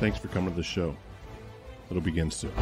[0.00, 0.96] Thanks for coming to the show.
[1.90, 2.52] It'll begin soon.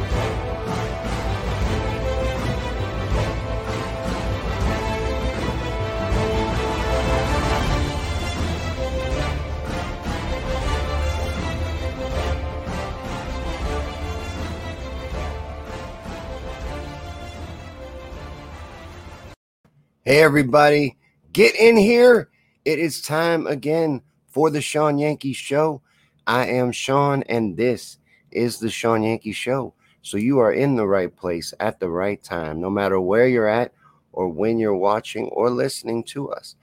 [20.05, 20.97] Hey, everybody,
[21.31, 22.29] get in here.
[22.65, 25.81] It is time again for the Shawn Yankey Show.
[26.27, 27.97] I am Shawn, and this
[28.31, 29.73] is the Shawn Yankey Show.
[30.01, 33.47] So you are in the right place at the right time, no matter where you're
[33.47, 33.73] at
[34.11, 36.55] or when you're watching or listening to us.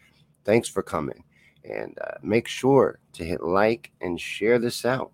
[0.45, 1.25] Thanks for coming.
[1.65, 5.13] And uh, make sure to hit like and share this out.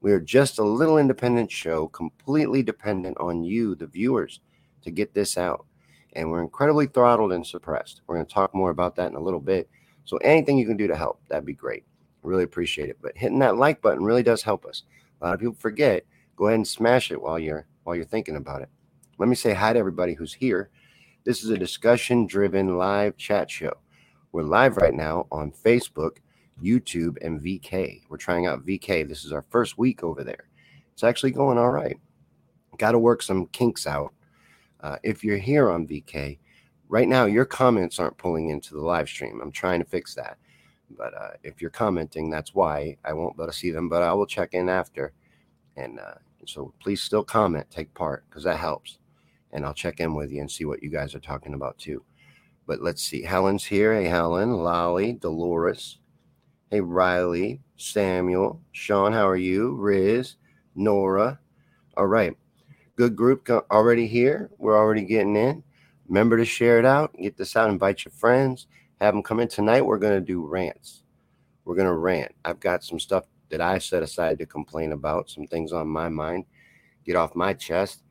[0.00, 4.40] We are just a little independent show, completely dependent on you, the viewers,
[4.82, 5.66] to get this out
[6.14, 8.02] and we're incredibly throttled and suppressed.
[8.06, 9.68] We're going to talk more about that in a little bit.
[10.04, 11.84] So anything you can do to help, that'd be great.
[12.24, 12.98] Really appreciate it.
[13.00, 14.82] But hitting that like button really does help us.
[15.20, 16.04] A lot of people forget.
[16.36, 18.68] Go ahead and smash it while you're while you're thinking about it.
[19.18, 20.70] Let me say hi to everybody who's here.
[21.24, 23.74] This is a discussion-driven live chat show.
[24.32, 26.16] We're live right now on Facebook,
[26.62, 28.02] YouTube, and VK.
[28.08, 29.08] We're trying out VK.
[29.08, 30.48] This is our first week over there.
[30.92, 31.96] It's actually going all right.
[32.78, 34.12] Got to work some kinks out
[34.84, 36.38] uh, if you're here on VK,
[36.88, 39.40] right now your comments aren't pulling into the live stream.
[39.40, 40.36] I'm trying to fix that.
[40.90, 44.02] But uh, if you're commenting, that's why I won't be able to see them, but
[44.02, 45.12] I will check in after.
[45.76, 46.14] And uh,
[46.46, 48.98] so please still comment, take part, because that helps.
[49.52, 52.04] And I'll check in with you and see what you guys are talking about too.
[52.66, 53.22] But let's see.
[53.22, 53.94] Helen's here.
[53.94, 55.98] Hey, Helen, Lolly, Dolores.
[56.70, 59.74] Hey, Riley, Samuel, Sean, how are you?
[59.76, 60.36] Riz,
[60.74, 61.38] Nora.
[61.96, 62.36] All right.
[62.96, 64.50] Good group already here.
[64.58, 65.62] We're already getting in.
[66.08, 67.14] Remember to share it out.
[67.20, 67.70] Get this out.
[67.70, 68.66] Invite your friends.
[69.04, 69.82] Have them come in tonight.
[69.82, 71.02] We're going to do rants.
[71.66, 72.34] We're going to rant.
[72.44, 76.08] I've got some stuff that I set aside to complain about, some things on my
[76.08, 76.46] mind,
[77.04, 78.02] get off my chest.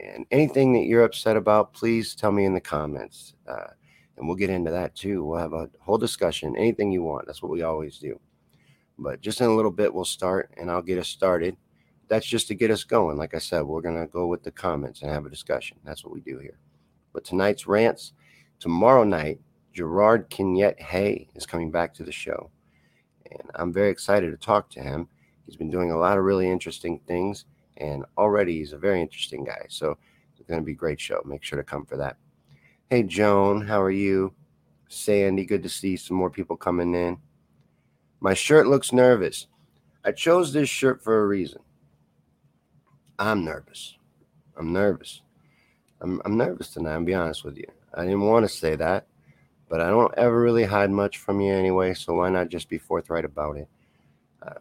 [0.00, 3.34] And anything that you're upset about, please tell me in the comments.
[3.46, 3.66] Uh,
[4.16, 5.22] and we'll get into that too.
[5.22, 7.26] We'll have a whole discussion, anything you want.
[7.26, 8.18] That's what we always do.
[8.98, 11.56] But just in a little bit, we'll start and I'll get us started
[12.08, 13.18] that's just to get us going.
[13.18, 15.76] Like I said, we're going to go with the comments and have a discussion.
[15.84, 16.58] That's what we do here.
[17.12, 18.14] But tonight's rants,
[18.58, 19.40] tomorrow night,
[19.72, 22.50] Gerard Kenyette Hay is coming back to the show.
[23.30, 25.08] And I'm very excited to talk to him.
[25.46, 27.46] He's been doing a lot of really interesting things,
[27.78, 29.66] and already he's a very interesting guy.
[29.68, 29.96] So
[30.36, 31.22] it's going to be a great show.
[31.24, 32.16] Make sure to come for that.
[32.90, 34.34] Hey, Joan, how are you?
[34.88, 37.18] Sandy, good to see some more people coming in.
[38.20, 39.46] My shirt looks nervous.
[40.04, 41.60] I chose this shirt for a reason.
[43.18, 43.96] I'm nervous.
[44.56, 45.22] I'm nervous.
[46.00, 46.94] I'm, I'm nervous tonight.
[46.94, 47.66] I'll be honest with you.
[47.94, 49.07] I didn't want to say that,
[49.68, 51.94] but I don't ever really hide much from you anyway.
[51.94, 53.68] So why not just be forthright about it?
[54.42, 54.58] Um,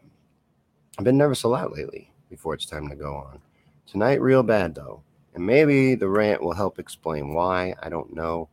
[0.97, 3.39] I've been nervous a lot lately before it's time to go on.
[3.85, 5.01] Tonight, real bad though.
[5.33, 7.75] And maybe the rant will help explain why.
[7.81, 8.49] I don't know.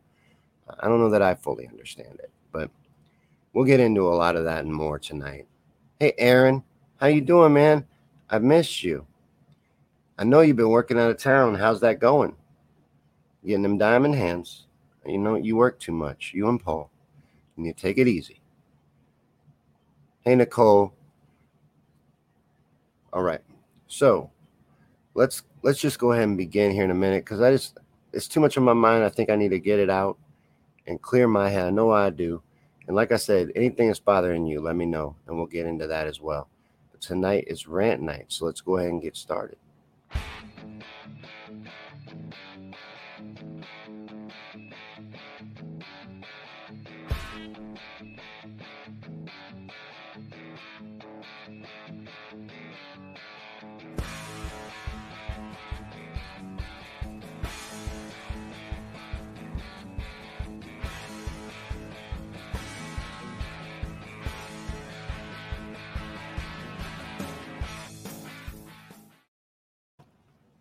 [0.79, 2.69] I don't know that I fully understand it, but
[3.53, 5.47] we'll get into a lot of that and more tonight.
[5.99, 6.63] Hey, Aaron,
[6.97, 7.85] how you doing, man?
[8.29, 9.05] I've missed you.
[10.17, 11.55] I know you've been working out of town.
[11.55, 12.35] How's that going?
[13.45, 14.65] Getting them diamond hands.
[15.05, 16.89] You know, you work too much, you and Paul.
[17.57, 18.41] You take it easy.
[20.21, 20.93] Hey, Nicole.
[23.13, 23.41] All right.
[23.87, 24.31] So,
[25.13, 27.77] let's let's just go ahead and begin here in a minute because I just
[28.13, 29.03] it's too much on my mind.
[29.03, 30.17] I think I need to get it out
[30.87, 31.67] and clear my head.
[31.67, 32.41] I know I do.
[32.87, 35.87] And like I said, anything that's bothering you, let me know, and we'll get into
[35.87, 36.47] that as well.
[36.91, 39.57] But tonight is rant night, so let's go ahead and get started.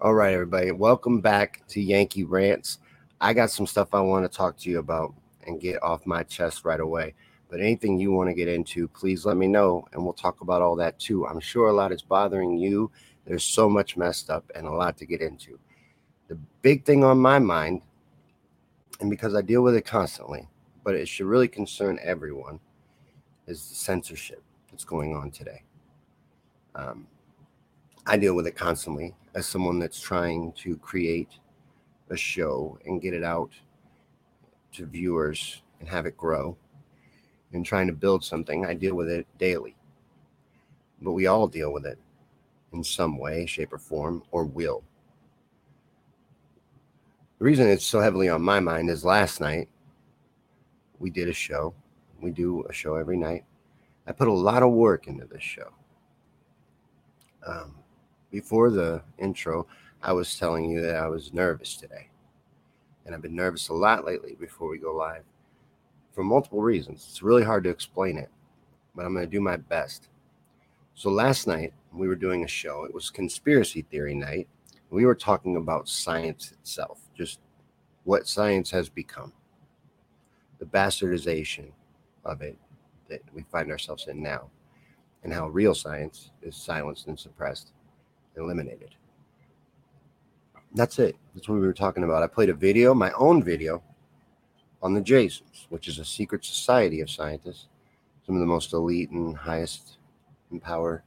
[0.05, 0.71] All right, everybody.
[0.71, 2.79] Welcome back to Yankey Rants.
[3.23, 5.15] I got some stuff I want to talk to you about
[5.47, 7.15] and get off my chest right away.
[7.49, 10.61] But anything you want to get into, please let me know and we'll talk about
[10.61, 11.27] all that too.
[11.27, 12.91] I'm sure a lot is bothering you.
[13.25, 15.59] There's so much messed up and a lot to get into.
[16.29, 17.81] The big thing on my mind,
[19.01, 20.47] and because I deal with it constantly,
[20.85, 22.61] but it should really concern everyone,
[23.47, 25.63] is the censorship that's going on today.
[26.75, 27.07] Um,
[28.07, 31.31] I deal with it constantly as someone that's trying to create
[32.11, 33.51] a show and get it out
[34.73, 36.57] to viewers and have it grow
[37.53, 38.67] and trying to build something.
[38.67, 39.75] I deal with it daily.
[41.01, 41.99] But we all deal with it
[42.73, 44.83] in some way, shape, or form, or will.
[47.39, 49.69] The reason it's so heavily on my mind is last night
[50.99, 51.75] we did a show.
[52.21, 53.45] We do a show every night.
[54.07, 55.73] I put a lot of work into this show.
[57.47, 57.75] Um,
[58.35, 59.65] before the intro,
[60.03, 62.09] I was telling you that I was nervous today.
[63.07, 65.23] And I've been nervous a lot lately before we go live
[66.13, 67.07] for multiple reasons.
[67.09, 68.29] It's really hard to explain it,
[68.93, 70.09] but I'm going to do my best.
[70.97, 72.83] So last night, we were doing a show.
[72.83, 74.49] It was conspiracy theory night.
[74.91, 77.39] We were talking about science itself, just
[78.03, 79.33] what science has become,
[80.59, 81.71] the bastardization
[82.25, 82.59] of it
[83.09, 84.51] that we find ourselves in now,
[85.23, 87.71] and how real science is silenced and suppressed
[88.37, 88.95] eliminated.
[90.75, 91.17] That's it.
[91.35, 92.23] That's what we were talking about.
[92.23, 93.83] I played a video, my own video,
[94.83, 97.69] on the Jasons, which is a secret society of scientists,
[98.27, 99.99] some of the most elite and highest
[100.51, 101.05] in power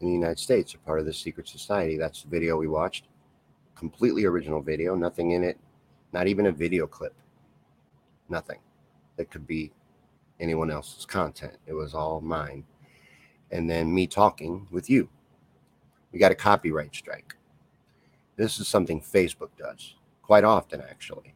[0.00, 1.96] in the United States are part of this secret society.
[1.96, 3.06] That's the video we watched.
[3.74, 5.58] Completely original video, nothing in it,
[6.12, 7.14] not even a video clip.
[8.28, 8.58] Nothing
[9.16, 9.72] that could be
[10.40, 11.56] anyone else's content.
[11.66, 12.64] It was all mine.
[13.50, 15.08] And then me talking with you
[16.12, 17.34] we got a copyright strike.
[18.36, 19.94] This is something Facebook does
[20.26, 21.34] quite often, actually.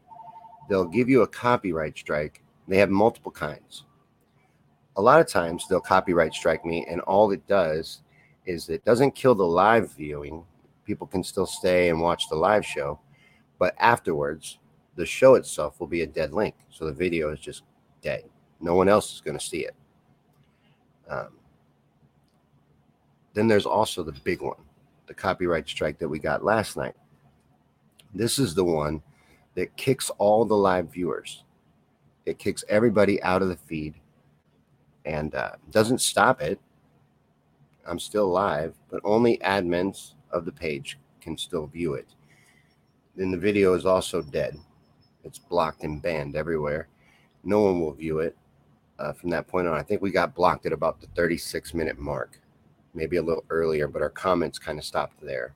[0.68, 2.42] They'll give you a copyright strike.
[2.68, 3.84] They have multiple kinds.
[4.96, 8.02] A lot of times they'll copyright strike me, and all it does
[8.46, 10.44] is it doesn't kill the live viewing.
[10.84, 12.98] People can still stay and watch the live show,
[13.58, 14.58] but afterwards,
[14.96, 16.54] the show itself will be a dead link.
[16.68, 17.62] So the video is just
[18.02, 18.24] dead.
[18.60, 19.74] No one else is going to see it.
[21.08, 21.28] Um,
[23.34, 24.56] then there's also the big one
[25.10, 26.94] the copyright strike that we got last night.
[28.14, 29.02] This is the one
[29.56, 31.42] that kicks all the live viewers.
[32.26, 33.94] It kicks everybody out of the feed
[35.04, 36.60] and uh, doesn't stop it.
[37.84, 42.06] I'm still live, but only admins of the page can still view it.
[43.16, 44.56] Then the video is also dead.
[45.24, 46.86] It's blocked and banned everywhere.
[47.42, 48.36] No one will view it
[49.00, 49.76] uh, from that point on.
[49.76, 52.39] I think we got blocked at about the 36 minute mark
[52.94, 55.54] maybe a little earlier, but our comments kind of stopped there.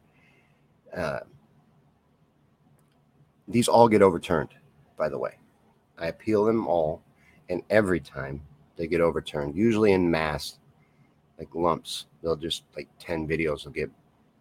[0.96, 1.20] Uh,
[3.48, 4.50] these all get overturned,
[4.96, 5.36] by the way.
[5.98, 7.02] I appeal them all,
[7.48, 8.42] and every time
[8.76, 10.58] they get overturned, usually in mass,
[11.38, 12.06] like lumps.
[12.22, 13.90] They'll just like 10 videos will get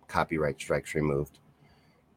[0.08, 1.40] copyright strikes removed.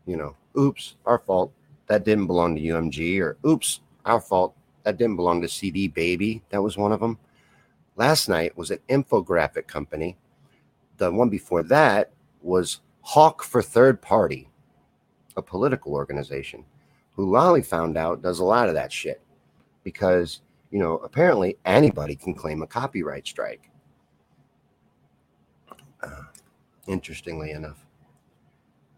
[0.06, 1.52] You know, oops, our fault.
[1.88, 4.54] That didn't belong to UMG, or oops, our fault.
[4.83, 6.42] That didn't belong to CD Baby.
[6.50, 7.18] That was one of them.
[7.97, 10.16] Last night was an infographic company
[10.96, 12.10] the one before that
[12.42, 14.48] was Hawk for Third Party,
[15.36, 16.64] a political organization
[17.12, 19.20] who Lolly found out does a lot of that shit
[19.84, 23.70] because, you know, apparently anybody can claim a copyright strike.
[26.02, 26.24] Uh,
[26.86, 27.86] interestingly enough,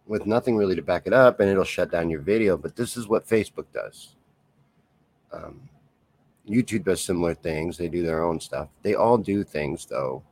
[0.07, 2.57] with nothing really to back it up, and it'll shut down your video.
[2.57, 4.17] But this is what Facebook does.
[5.33, 5.61] Um,
[6.49, 7.77] YouTube does similar things.
[7.77, 8.69] They do their own stuff.
[8.83, 10.23] They all do things, though,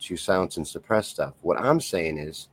[0.00, 1.34] to silence and suppress stuff.
[1.42, 2.48] What I'm saying is,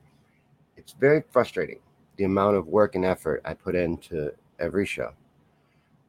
[0.77, 1.79] it's very frustrating
[2.17, 5.11] the amount of work and effort I put into every show.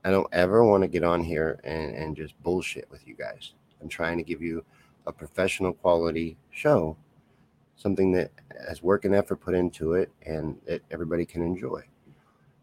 [0.05, 3.53] I don't ever want to get on here and, and just bullshit with you guys.
[3.83, 4.65] I'm trying to give you
[5.07, 6.97] a professional quality show
[7.77, 8.31] something that
[8.67, 11.83] has work and effort put into it and that everybody can enjoy.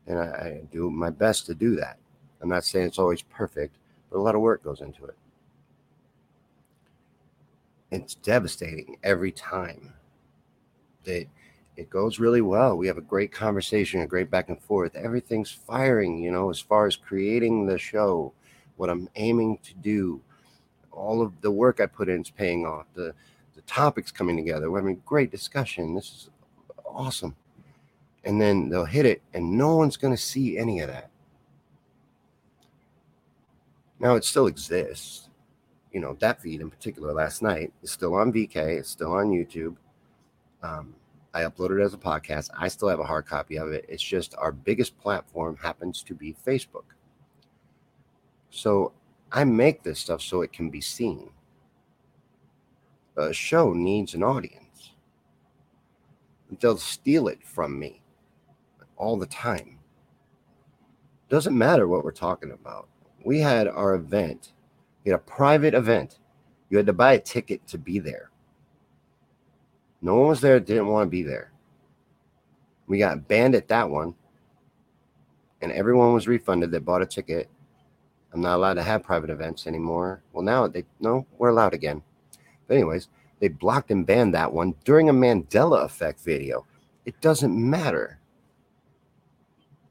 [0.08, 1.98] And I, I do my best to do that.
[2.42, 3.78] I'm not saying it's always perfect,
[4.12, 5.16] but a lot of work goes into it.
[7.94, 9.94] It's devastating every time
[11.04, 11.28] that
[11.78, 12.76] it goes really well.
[12.76, 14.96] We have a great conversation, a great back and forth.
[14.96, 18.34] Everything's firing, you know, as far as creating the show,
[18.78, 20.20] what I'm aiming to do,
[20.92, 22.88] all of the work I put in is paying off.
[22.96, 23.14] The
[23.54, 24.72] the topics coming together.
[24.72, 25.94] We're having great discussion.
[25.94, 26.30] This is
[26.84, 27.36] awesome.
[28.24, 31.12] And then they'll hit it, and no one's going to see any of that.
[34.00, 35.30] Now it still exists.
[35.94, 39.30] You know, that feed in particular last night is still on VK, it's still on
[39.30, 39.78] YouTube.
[40.62, 40.96] Um,
[41.34, 42.50] I uploaded it as a podcast.
[42.58, 43.86] I still have a hard copy of it.
[43.88, 46.86] It's just our biggest platform happens to be Facebook.
[48.50, 48.92] So
[49.32, 51.30] I make this stuff so it can be seen
[53.18, 54.92] a show needs an audience.
[56.60, 58.02] They'll steal it from me
[58.96, 59.80] all the time.
[61.30, 62.90] Doesn't matter what we're talking about.
[63.26, 64.53] We had our event,
[65.04, 66.20] we had a private event.
[66.70, 68.30] You had to buy a ticket to be there.
[70.02, 71.52] No one was there didn't want to be there.
[72.88, 74.16] We got banned at that one,
[75.62, 77.50] and everyone was refunded that bought a ticket.
[78.34, 80.24] I'm not allowed to have private events anymore.
[80.34, 82.02] Well, now they no, we're allowed again.
[82.68, 83.08] But anyways,
[83.40, 86.66] they blocked and banned that one during a Mandela effect video.
[87.06, 88.20] It doesn't matter.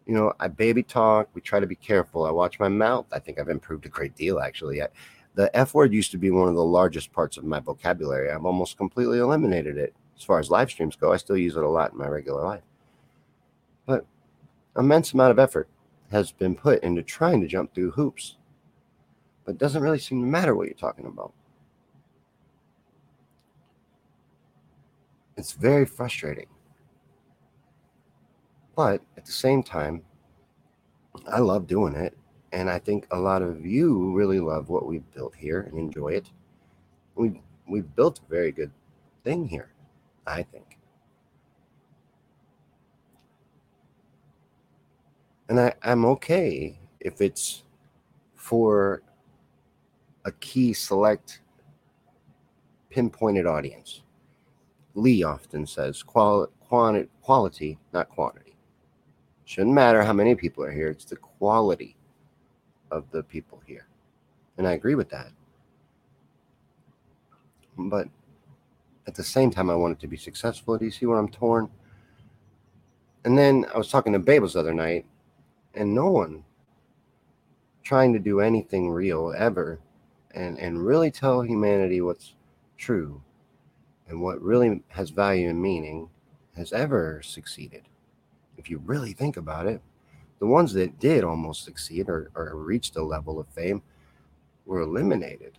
[0.06, 1.28] You know, I baby talk.
[1.34, 2.24] We try to be careful.
[2.24, 3.06] I watch my mouth.
[3.12, 4.82] I think I've improved a great deal, actually.
[4.82, 4.88] I,
[5.34, 8.30] the F word used to be one of the largest parts of my vocabulary.
[8.30, 9.94] I've almost completely eliminated it.
[10.16, 12.44] As far as live streams go, I still use it a lot in my regular
[12.44, 12.62] life.
[13.86, 14.04] But
[14.76, 15.68] immense amount of effort
[16.10, 18.36] has been put into trying to jump through hoops.
[19.44, 21.32] But it doesn't really seem to matter what you're talking about.
[25.36, 26.46] It's very frustrating.
[28.76, 30.02] But at the same time,
[31.26, 32.16] I love doing it.
[32.52, 36.08] And I think a lot of you really love what we've built here and enjoy
[36.08, 36.30] it.
[37.14, 38.70] We've, we've built a very good
[39.24, 39.72] thing here,
[40.26, 40.78] I think.
[45.48, 47.64] And I, I'm okay if it's
[48.34, 49.02] for
[50.24, 51.40] a key select
[52.90, 54.02] pinpointed audience.
[54.94, 56.48] Lee often says quali-
[57.22, 58.51] quality, not quantity.
[59.52, 61.94] Shouldn't matter how many people are here, it's the quality
[62.90, 63.86] of the people here.
[64.56, 65.28] And I agree with that.
[67.76, 68.08] But
[69.06, 70.78] at the same time, I want it to be successful.
[70.78, 71.68] Do you see where I'm torn?
[73.26, 75.04] And then I was talking to Babels the other night,
[75.74, 76.44] and no one
[77.82, 79.80] trying to do anything real ever
[80.30, 82.36] and, and really tell humanity what's
[82.78, 83.20] true
[84.08, 86.08] and what really has value and meaning
[86.56, 87.82] has ever succeeded.
[88.62, 89.82] If you really think about it,
[90.38, 93.82] the ones that did almost succeed or, or reached a level of fame
[94.66, 95.58] were eliminated.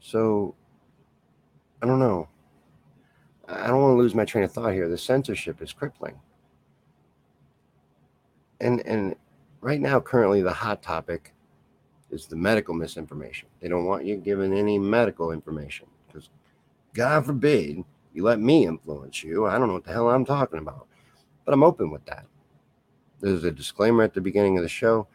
[0.00, 0.56] So,
[1.80, 2.28] I don't know.
[3.46, 4.88] I don't want to lose my train of thought here.
[4.88, 6.18] The censorship is crippling.
[8.60, 9.14] And and
[9.60, 11.32] right now, currently, the hot topic
[12.10, 13.48] is the medical misinformation.
[13.60, 16.30] They don't want you giving any medical information because,
[16.94, 19.46] God forbid, you let me influence you.
[19.46, 20.86] I don't know what the hell I'm talking about,
[21.44, 22.26] but I'm open with that.
[23.20, 25.06] There's a disclaimer at the beginning of the show.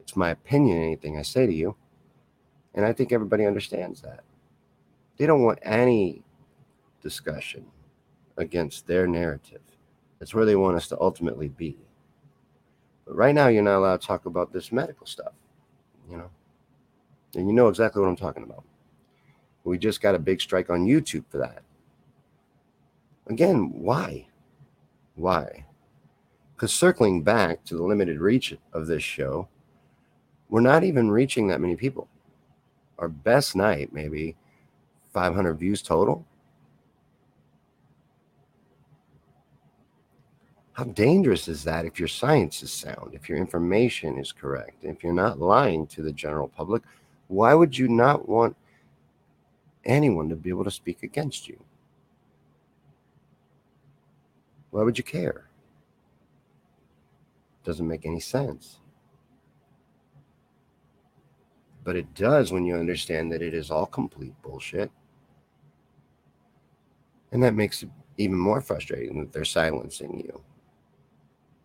[0.00, 1.76] It's my opinion, anything I say to you.
[2.74, 4.20] And I think everybody understands that.
[5.16, 6.22] They don't want any
[7.02, 7.66] discussion
[8.36, 9.60] against their narrative.
[10.18, 11.76] That's where they want us to ultimately be.
[13.06, 15.32] But right now, you're not allowed to talk about this medical stuff,
[16.10, 16.30] you know?
[17.34, 18.64] And you know exactly what I'm talking about.
[19.64, 21.62] We just got a big strike on YouTube for that.
[23.28, 24.26] Again, why?
[25.14, 25.66] Why?
[26.54, 29.48] Because circling back to the limited reach of this show,
[30.48, 32.08] we're not even reaching that many people.
[32.98, 34.36] Our best night, maybe
[35.12, 36.26] 500 views total.
[40.72, 45.02] How dangerous is that if your science is sound, if your information is correct, if
[45.02, 46.82] you're not lying to the general public?
[47.28, 48.56] Why would you not want
[49.84, 51.62] anyone to be able to speak against you?
[54.70, 55.48] Why would you care?
[57.64, 58.78] Doesn't make any sense.
[61.82, 64.90] But it does when you understand that it is all complete bullshit.
[67.32, 70.42] And that makes it even more frustrating that they're silencing you.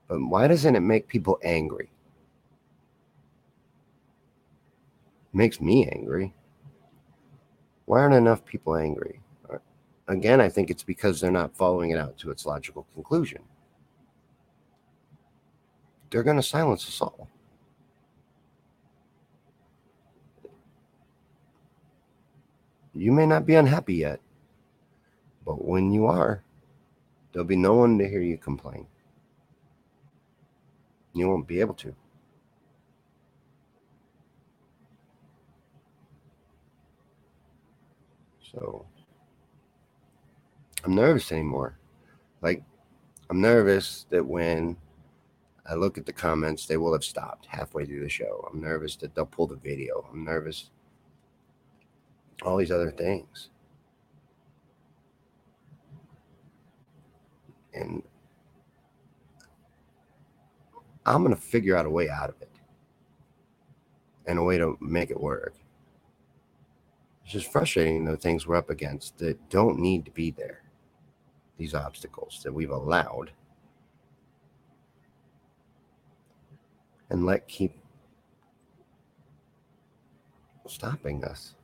[0.07, 1.89] But why doesn't it make people angry?
[5.35, 6.33] makes me angry.
[7.85, 9.19] Why aren't enough people angry?
[9.51, 9.57] Uh,
[10.07, 13.41] again, I think it's because they're not following it out to its logical conclusion.
[16.09, 17.27] They're going to silence us all.
[22.93, 24.21] You may not be unhappy yet,
[25.45, 26.41] but when you are,
[27.33, 28.87] there'll be no one to hear you complain.
[31.15, 31.95] You won't be able to.
[38.51, 38.85] So
[40.83, 41.79] I'm nervous anymore.
[42.41, 42.63] Like,
[43.29, 44.75] I'm nervous that when
[45.65, 48.47] I look at the comments, they will have stopped halfway through the show.
[48.51, 50.05] I'm nervous that they'll pull the video.
[50.11, 50.69] I'm nervous.
[52.43, 53.49] All these other things.
[57.73, 58.03] And
[61.05, 62.49] I'm going to figure out a way out of it
[64.25, 65.53] and a way to make it work.
[67.23, 70.61] It's just frustrating the things we're up against that don't need to be there.
[71.57, 73.31] These obstacles that we've allowed
[77.09, 77.73] and let keep
[80.67, 81.55] stopping us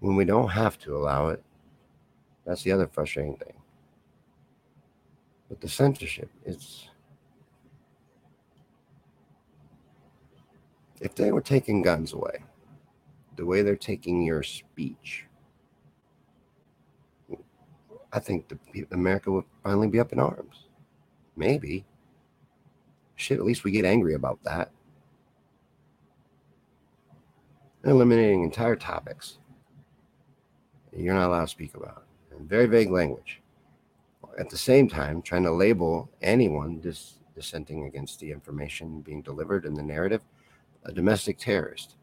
[0.00, 1.42] when we don't have to allow it.
[2.44, 3.52] That's the other frustrating thing.
[5.48, 6.88] But the censorship is.
[11.00, 12.44] If they were taking guns away,
[13.36, 15.26] the way they're taking your speech,
[18.12, 20.64] I think the, America would finally be up in arms.
[21.36, 21.84] Maybe.
[23.16, 24.70] Shit, at least we get angry about that.
[27.84, 29.38] Eliminating entire topics
[30.98, 32.04] you're not allowed to speak about.
[32.36, 33.40] In very vague language.
[34.38, 39.64] At the same time, trying to label anyone dis- dissenting against the information being delivered
[39.64, 40.22] in the narrative
[40.84, 41.96] a domestic terrorist.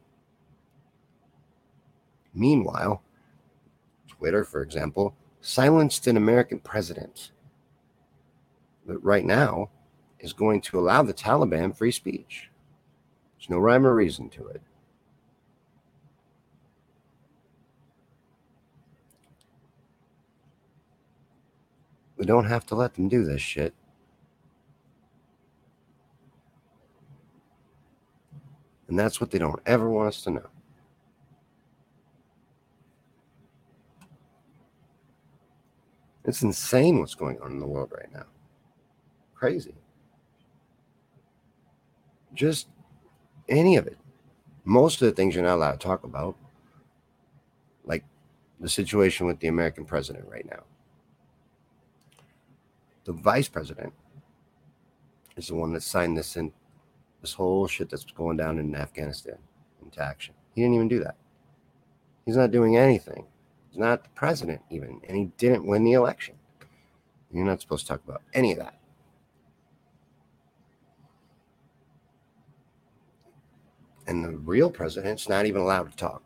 [2.33, 3.01] Meanwhile,
[4.07, 7.31] Twitter, for example, silenced an American president.
[8.85, 9.69] But right now
[10.19, 12.49] is going to allow the Taliban free speech.
[13.37, 14.61] There's no rhyme or reason to it.
[22.17, 23.73] We don't have to let them do this shit.
[28.87, 30.49] And that's what they don't ever want us to know.
[36.23, 38.25] It's insane what's going on in the world right now.
[39.35, 39.75] Crazy.
[42.33, 42.67] Just
[43.47, 43.97] any of it.
[44.63, 46.35] Most of the things you're not allowed to talk about,
[47.85, 48.03] like
[48.59, 50.63] the situation with the American president right now.
[53.03, 53.93] The vice president
[55.37, 56.51] is the one that signed this in
[57.25, 59.39] this whole shit that's going down in Afghanistan
[59.83, 60.35] into action.
[60.53, 61.15] He didn't even do that.
[62.23, 63.25] He's not doing anything.
[63.71, 66.35] He's not the president even, and he didn't win the election.
[67.31, 68.79] You're not supposed to talk about any of that.
[74.05, 76.21] And the real president's not even allowed to talk.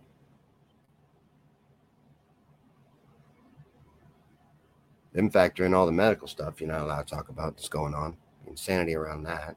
[5.14, 7.94] Then factor in all the medical stuff you're not allowed to talk about that's going
[7.94, 9.56] on, insanity around that,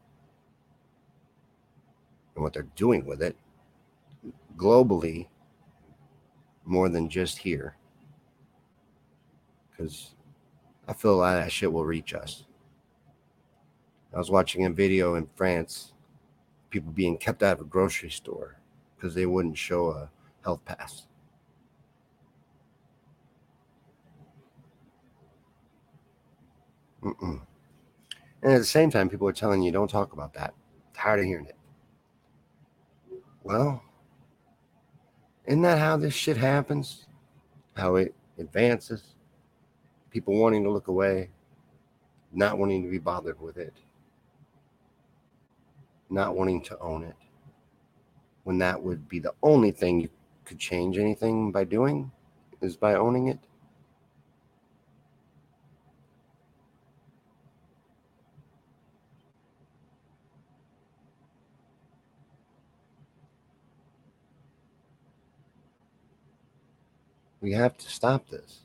[2.35, 3.37] and what they're doing with it
[4.57, 5.29] globally
[6.65, 7.77] more than just here
[9.71, 10.15] because
[10.87, 12.45] I feel a lot of that shit will reach us.
[14.15, 15.93] I was watching a video in France,
[16.71, 18.59] people being kept out of a grocery store
[18.95, 20.11] because they wouldn't show a
[20.45, 21.07] health pass.
[27.03, 27.41] Mm-mm.
[28.43, 30.55] And at the same time, people are telling you, don't talk about that.
[30.95, 31.57] tired of hearing it.
[33.43, 33.83] Well,
[35.47, 37.07] isn't that how this shit happens?
[37.75, 39.13] How it advances?
[40.13, 41.31] people wanting to look away,
[42.33, 43.75] not wanting to be bothered with it,
[46.11, 47.17] not wanting to own it,
[48.45, 50.11] when that would be the only thing you
[50.45, 52.13] could change anything by doing
[52.61, 53.39] is by owning it.
[67.43, 68.61] We have to stop this.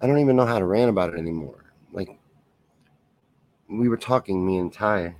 [0.00, 1.72] I don't even know how to rant about it anymore.
[1.92, 2.10] Like
[3.68, 5.16] we were talking, me and Ty,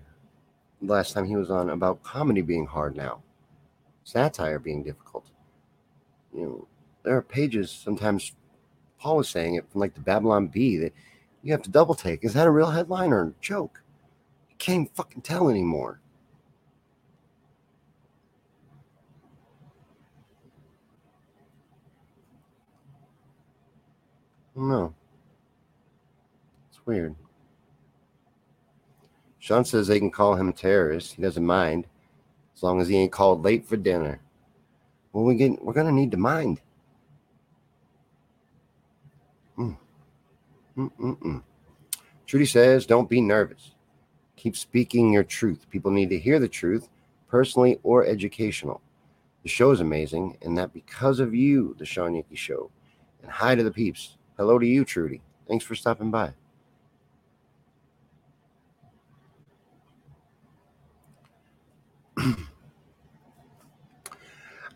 [0.82, 3.22] last time he was on about comedy being hard now,
[4.04, 5.24] satire being difficult.
[6.34, 6.68] You know,
[7.02, 8.32] there are pages sometimes.
[9.00, 10.92] Paul was saying it from like the Babylon Bee that
[11.42, 12.24] you have to double take.
[12.24, 13.80] Is that a real headline or a joke?
[14.50, 16.00] You can't fucking tell anymore.
[24.58, 24.92] No.
[26.68, 27.14] It's weird.
[29.38, 31.14] Sean says they can call him terrorist.
[31.14, 31.86] He doesn't mind
[32.56, 34.20] as long as he ain't called late for dinner.
[35.12, 36.60] Well, we get, we're to need to mind.
[39.56, 41.42] Mm.
[42.26, 43.72] Trudy says, don't be nervous.
[44.34, 45.66] Keep speaking your truth.
[45.70, 46.88] People need to hear the truth,
[47.28, 48.82] personally or educational.
[49.44, 52.72] The show is amazing, and that because of you, the Shawn Yankey Show.
[53.22, 54.17] And hi to the peeps.
[54.38, 55.20] Hello to you, Trudy.
[55.48, 56.32] Thanks for stopping by.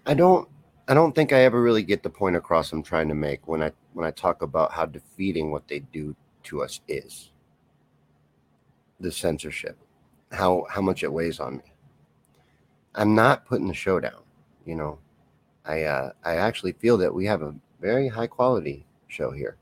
[0.05, 0.49] I don't
[0.89, 3.63] I don't think I ever really get the point across I'm trying to make when
[3.63, 7.31] I when I talk about how defeating what they do to us is.
[8.99, 9.79] The censorship.
[10.33, 11.73] How how much it weighs on me.
[12.97, 14.23] I'm not putting the show down,
[14.67, 14.99] you know.
[15.65, 19.57] I uh, I actually feel that we have a very high quality show here.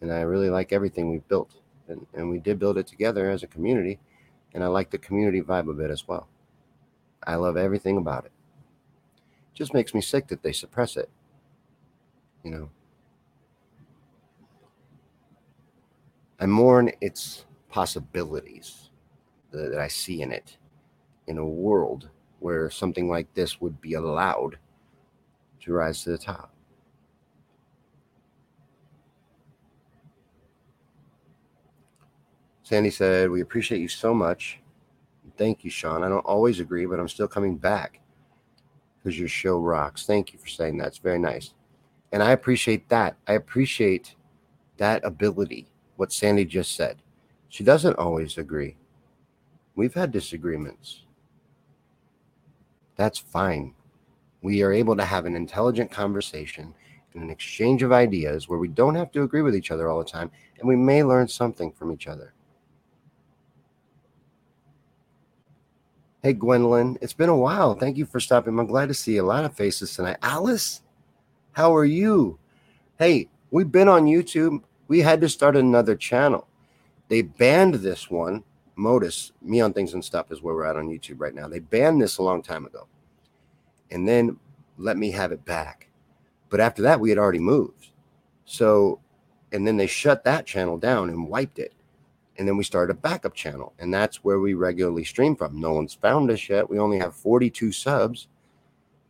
[0.00, 1.54] And I really like everything we've built.
[1.88, 3.98] And, and we did build it together as a community.
[4.54, 6.28] And I like the community vibe of it as well.
[7.26, 8.32] I love everything about it.
[9.52, 11.10] it just makes me sick that they suppress it.
[12.42, 12.70] You know,
[16.38, 18.90] I mourn its possibilities
[19.50, 20.58] that I see in it
[21.26, 24.58] in a world where something like this would be allowed
[25.62, 26.53] to rise to the top.
[32.64, 34.58] Sandy said, We appreciate you so much.
[35.36, 36.02] Thank you, Sean.
[36.02, 38.00] I don't always agree, but I'm still coming back
[38.98, 40.06] because your show rocks.
[40.06, 40.88] Thank you for saying that.
[40.88, 41.52] It's very nice.
[42.10, 43.16] And I appreciate that.
[43.28, 44.14] I appreciate
[44.78, 47.02] that ability, what Sandy just said.
[47.48, 48.76] She doesn't always agree.
[49.76, 51.02] We've had disagreements.
[52.96, 53.74] That's fine.
[54.40, 56.74] We are able to have an intelligent conversation
[57.12, 59.98] and an exchange of ideas where we don't have to agree with each other all
[59.98, 62.32] the time, and we may learn something from each other.
[66.24, 67.74] Hey, Gwendolyn, it's been a while.
[67.74, 68.58] Thank you for stopping.
[68.58, 70.16] I'm glad to see a lot of faces tonight.
[70.22, 70.80] Alice,
[71.52, 72.38] how are you?
[72.98, 74.62] Hey, we've been on YouTube.
[74.88, 76.48] We had to start another channel.
[77.08, 78.42] They banned this one.
[78.74, 81.46] Modus, me on things and stuff is where we're at on YouTube right now.
[81.46, 82.86] They banned this a long time ago
[83.90, 84.38] and then
[84.78, 85.88] let me have it back.
[86.48, 87.90] But after that, we had already moved.
[88.46, 88.98] So,
[89.52, 91.74] and then they shut that channel down and wiped it
[92.36, 95.60] and then we started a backup channel and that's where we regularly stream from.
[95.60, 96.68] No one's found us yet.
[96.68, 98.28] We only have 42 subs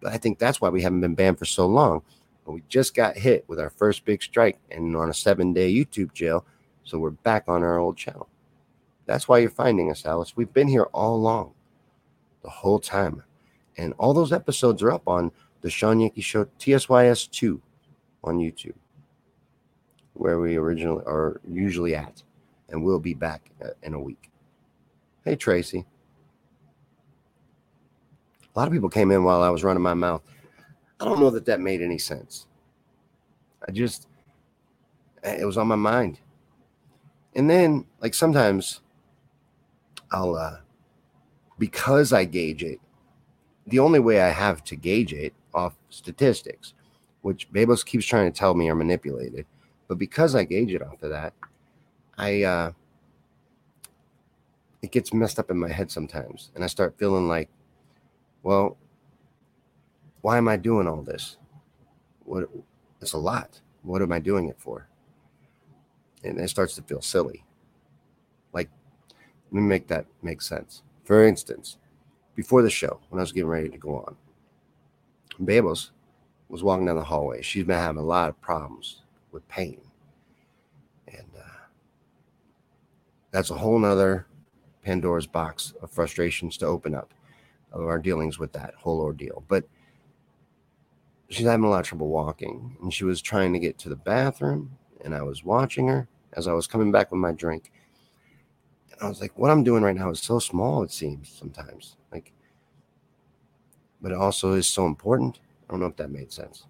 [0.04, 2.02] but i think that's why we haven't been banned for so long.
[2.44, 5.72] But we just got hit with our first big strike and on a seven day
[5.72, 6.44] youtube jail
[6.84, 8.28] so we're back on our old channel.
[9.06, 10.37] That's why you're finding us alice.
[10.37, 11.54] We've been here all along
[12.42, 13.22] the whole time.
[13.78, 15.32] And all those episodes are up on
[15.62, 17.60] the shawn yankey show tsys 2
[18.22, 18.74] on youtube
[20.12, 22.22] where we originally are usually at
[22.74, 24.30] and we'll be back uh, in a week.
[25.24, 25.87] Hey, Tracy.
[28.54, 30.22] A lot of people came in while I was running my mouth.
[31.00, 32.48] I don't know that that made any sense.
[33.66, 34.08] I just,
[35.22, 36.18] eh, it was on my mind.
[37.37, 38.80] And then, like, sometimes
[40.10, 40.58] I'll, uh,
[41.60, 42.80] because I gauge it,
[43.68, 46.74] the only way I have to gauge it off statistics,
[47.22, 49.46] which Babos keeps trying to tell me are manipulated,
[49.87, 51.34] but because I gauge it off of that,
[52.18, 52.72] I uh
[54.83, 57.48] it gets messed up in my head sometimes and I start feeling like
[58.42, 58.77] well
[60.20, 61.37] why am I doing all this?
[62.24, 62.48] What
[63.00, 63.61] it's a lot.
[63.83, 64.88] What am I doing it for?
[66.22, 67.44] And it starts to feel silly.
[68.53, 68.70] Like
[69.50, 70.83] let me make that make sense.
[71.05, 71.79] For instance,
[72.35, 74.16] before the show, when I was getting ready to go on,
[75.38, 75.90] Babos
[76.48, 77.42] was walking down the hallway.
[77.42, 79.81] She's been having a lot of problems with pain
[83.35, 84.29] that's a whole nother
[84.85, 87.12] Pandora's box of frustrations to open up
[87.73, 89.42] of our dealings with that whole ordeal.
[89.49, 89.64] But
[91.29, 93.97] she's having a lot of trouble walking, and she was trying to get to the
[93.97, 97.73] bathroom, and I was watching her as I was coming back with my drink.
[98.92, 101.97] And I was like, what I'm doing right now is so small, it seems sometimes.
[102.12, 102.33] Like,
[104.01, 105.40] but it also is so important.
[105.68, 106.66] I don't know if that made sense.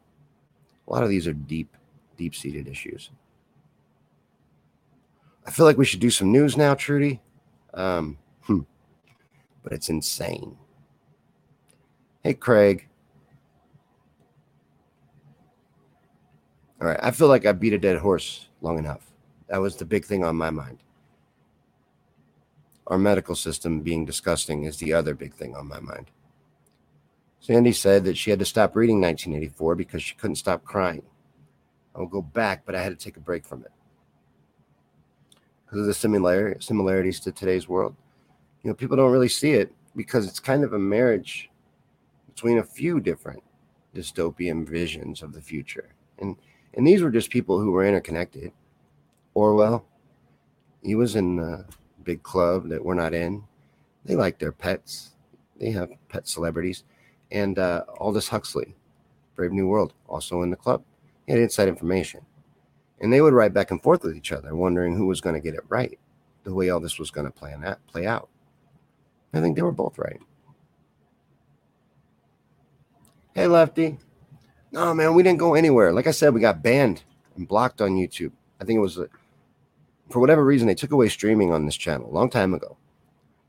[0.88, 1.77] A lot of these are deep,
[2.16, 3.11] deep seated issues.
[5.46, 7.20] I feel like we should do some news now, Trudy.
[7.74, 8.61] Um, hmm.
[9.62, 10.57] But it's insane.
[12.22, 12.88] Hey, Craig.
[16.80, 17.00] All right.
[17.02, 19.12] I feel like I beat a dead horse long enough.
[19.48, 20.78] That was the big thing on my mind.
[22.87, 26.11] Our medical system being disgusting is the other big thing on my mind.
[27.40, 31.02] Sandy said that she had to stop reading 1984 because she couldn't stop crying.
[31.94, 33.70] I will go back, but I had to take a break from it
[35.74, 37.96] because of the similar similarities to today's world.
[38.62, 41.50] You know, people don't really see it because it's kind of a marriage
[42.32, 43.42] between a few different
[43.92, 45.88] dystopian visions of the future.
[46.20, 46.37] And
[46.74, 48.52] and these were just people who were interconnected.
[49.34, 49.84] Orwell,
[50.84, 51.66] he was in a
[52.04, 53.42] big club that we're not in.
[54.04, 55.16] They like their pets.
[55.58, 56.84] They have pet celebrities.
[57.32, 58.76] And uh, Aldous Huxley,
[59.34, 60.84] Brave New World, also in the club.
[61.26, 62.20] He had inside information.
[63.00, 65.40] And they would write back and forth with each other, wondering who was going to
[65.40, 65.98] get it right,
[66.44, 68.28] the way all this was going to play, out, play out.
[69.33, 70.20] I think they were both right.
[73.35, 73.98] Hey, Lefty.
[74.70, 75.92] No, man, we didn't go anywhere.
[75.92, 77.02] Like I said, we got banned
[77.37, 78.33] and blocked on YouTube.
[78.61, 79.07] I think it was, uh,
[80.11, 82.76] for whatever reason, they took away streaming on this channel a long time ago.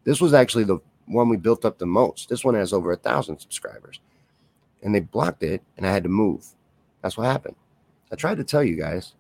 [0.04, 2.30] This was actually the one we built up the most.
[2.30, 4.00] This one has over a thousand subscribers.
[4.82, 6.46] And they blocked it, and I had to move.
[7.02, 7.56] That's what happened.
[8.12, 9.14] I tried to tell you guys.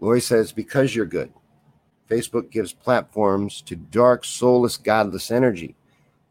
[0.00, 1.32] Lori says, because you're good.
[2.08, 5.76] Facebook gives platforms to dark, soulless, godless energy.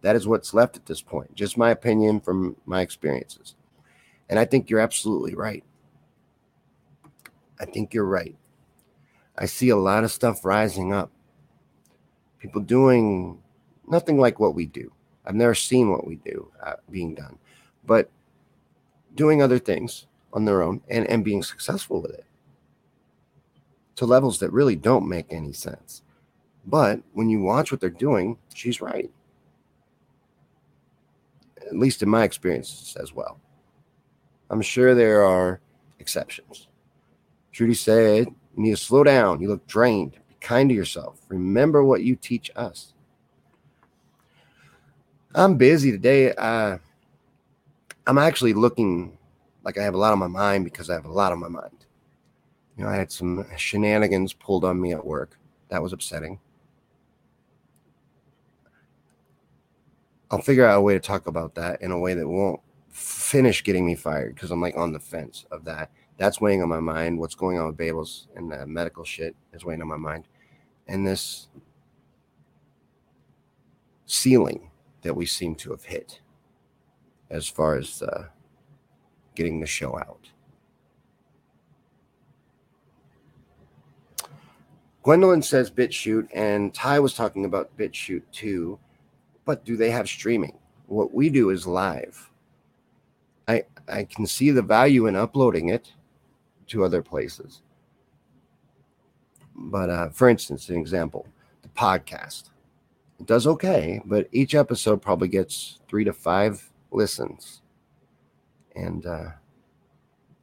[0.01, 1.36] That is what's left at this point.
[1.36, 3.56] Just my opinion from my experiences.
[4.30, 5.63] And I think you're absolutely right.
[7.60, 8.36] I think you're right.
[9.38, 11.12] I see a lot of stuff rising up.
[12.39, 13.39] People doing
[13.88, 14.91] nothing like what we do.
[15.25, 17.38] I've never seen what we do uh, being done,
[17.86, 18.10] but
[19.15, 22.26] doing other things on their own and, and being successful with it
[23.97, 26.03] to levels that really don't make any sense.
[26.65, 29.12] But when you watch what they're doing, she's right.
[31.65, 33.39] At least in my experiences as well.
[34.49, 35.60] I'm sure there are
[35.99, 36.67] exceptions.
[37.51, 39.41] Trudy said, You need to slow down.
[39.41, 40.12] You look drained.
[40.12, 41.19] Be kind to yourself.
[41.27, 42.93] Remember what you teach us.
[45.33, 46.33] I'm busy today.
[46.36, 46.79] I'm
[48.17, 49.17] actually looking
[49.63, 51.49] like I have a lot on my mind because I have a lot on my
[51.49, 51.87] mind.
[52.77, 55.39] You know, I had some shenanigans pulled on me at work.
[55.69, 56.39] That was upsetting.
[60.29, 62.59] I'll figure out a way to talk about that in a way that won't
[62.89, 65.89] finish getting me fired because I'm like on the fence of that.
[66.17, 67.19] That's weighing on my mind.
[67.19, 70.25] What's going on with Babels and the medical shit is weighing on my mind.
[70.87, 71.47] And this
[74.05, 74.69] ceiling
[75.01, 76.21] that we seem to have hit
[77.29, 78.27] as far as uh,
[79.35, 80.29] getting the show out.
[85.08, 88.78] Gwendolyn says BitChute, and Ty was talking about BitChute too.
[89.46, 90.60] But do they have streaming?
[90.88, 92.30] What we do is live.
[93.48, 95.93] I I can see the value in uploading it
[96.67, 97.62] to other places.
[99.56, 101.26] But uh, for instance, an example,
[101.62, 102.50] the podcast.
[103.17, 107.62] It does okay, but each episode probably gets three to five listens.
[108.76, 109.30] And uh,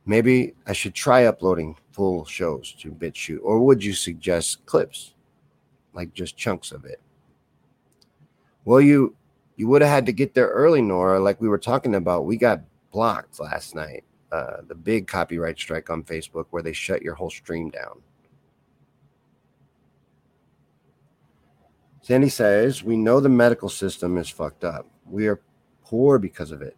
[0.07, 5.15] maybe I should try uploading full shows to BitChute, or would you suggest clips,
[5.93, 7.01] like just chunks of it?
[8.65, 9.15] Well, you
[9.57, 11.21] you would have had to get there early, Nora.
[11.21, 12.63] Like we were talking about, we got
[12.93, 14.05] blocked last night.
[14.33, 18.01] Uh, the big copyright strike on Facebook, where they shut your whole stream down.
[22.03, 24.87] Sandy says, We know the medical system is fucked up.
[25.09, 25.41] We are
[25.85, 26.77] poor because of it.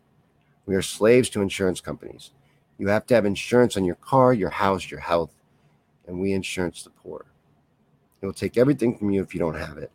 [0.67, 2.31] We are slaves to insurance companies.
[2.79, 5.35] You have to have insurance on your car, your house, your health,
[6.07, 7.27] and we insurance the poor.
[8.21, 9.91] It will take everything from you if you don't have it.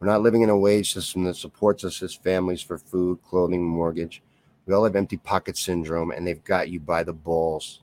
[0.00, 3.64] We're not living in a wage system that supports us as families for food, clothing,
[3.64, 4.22] mortgage.
[4.66, 7.80] We all have empty pocket syndrome, and they've got you by the balls.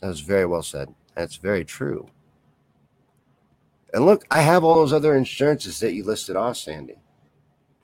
[0.00, 0.94] That was very well said.
[1.14, 2.08] That's very true.
[3.92, 6.96] And look, I have all those other insurances that you listed off, Sandy.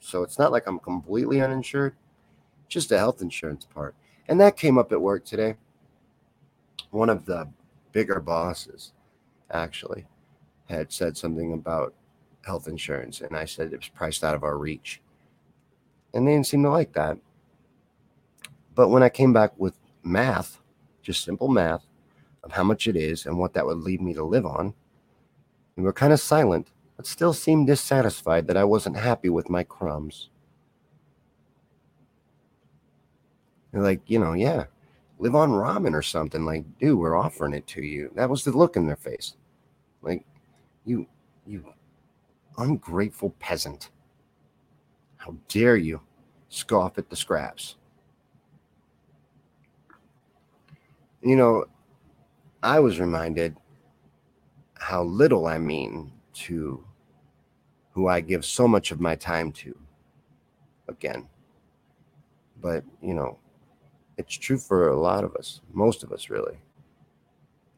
[0.00, 1.94] So it's not like I'm completely uninsured,
[2.68, 3.94] just a health insurance part.
[4.28, 5.56] And that came up at work today.
[6.90, 7.48] One of the
[7.92, 8.92] bigger bosses
[9.50, 10.06] actually
[10.68, 11.94] had said something about
[12.44, 15.00] health insurance, and I said it was priced out of our reach.
[16.14, 17.18] And they didn't seem to like that.
[18.74, 20.61] But when I came back with math,
[21.02, 21.87] just simple math
[22.42, 24.74] of how much it is and what that would leave me to live on,
[25.76, 29.64] we were kind of silent, but still seemed dissatisfied that I wasn't happy with my
[29.64, 30.28] crumbs.
[33.72, 34.64] They're like, you know, yeah,
[35.18, 36.44] live on ramen or something.
[36.44, 38.11] Like, dude, we're offering it to you.
[38.14, 39.35] That was the look in their face.
[40.02, 40.24] Like,
[40.85, 41.06] you,
[41.46, 41.64] you
[42.58, 43.90] ungrateful peasant.
[45.16, 46.00] How dare you
[46.48, 47.76] scoff at the scraps?
[51.22, 51.66] You know,
[52.62, 53.56] I was reminded
[54.74, 56.85] how little I mean to
[57.92, 59.78] who I give so much of my time to
[60.88, 61.28] again.
[62.61, 63.38] But, you know,
[64.18, 66.59] It's true for a lot of us, most of us, really.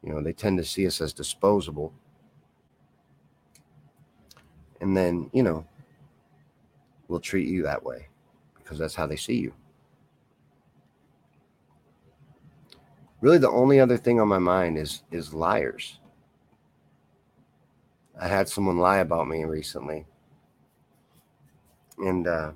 [0.03, 1.93] You know, they tend to see us as disposable.
[4.81, 5.65] And then, you know,
[7.07, 8.07] we'll treat you that way
[8.57, 9.53] because that's how they see you.
[13.21, 15.99] Really, the only other thing on my mind is is liars.
[18.19, 20.05] I had someone lie about me recently,
[21.97, 22.51] and uh,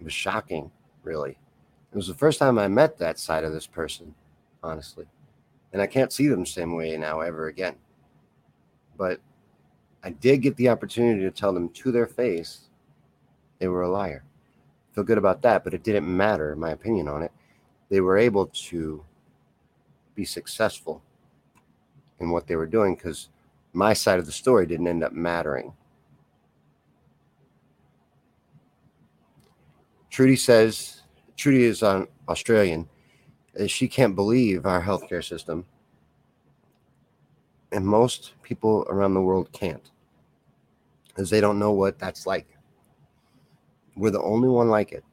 [0.00, 0.70] it was shocking.
[1.02, 1.38] Really,
[1.96, 4.14] it was the first time I met that side of this person,
[4.62, 5.06] honestly,
[5.72, 7.74] and I can't see them the same way now ever again.
[8.98, 9.18] But
[10.04, 12.68] I did get the opportunity to tell them to their face
[13.60, 14.24] they were a liar.
[14.26, 17.32] I Feel good about that, but it didn't matter my opinion on it.
[17.88, 19.02] They were able to
[20.14, 21.02] be successful
[22.20, 23.30] in what they were doing because
[23.72, 25.72] my side of the story didn't end up mattering.
[30.10, 31.00] Trudy says,
[31.36, 32.88] Trudy is on Australian.
[33.66, 35.64] She can't believe our healthcare system.
[37.72, 39.90] And most people around the world can't
[41.08, 42.46] because they don't know what that's like.
[43.96, 45.04] We're the only one like it.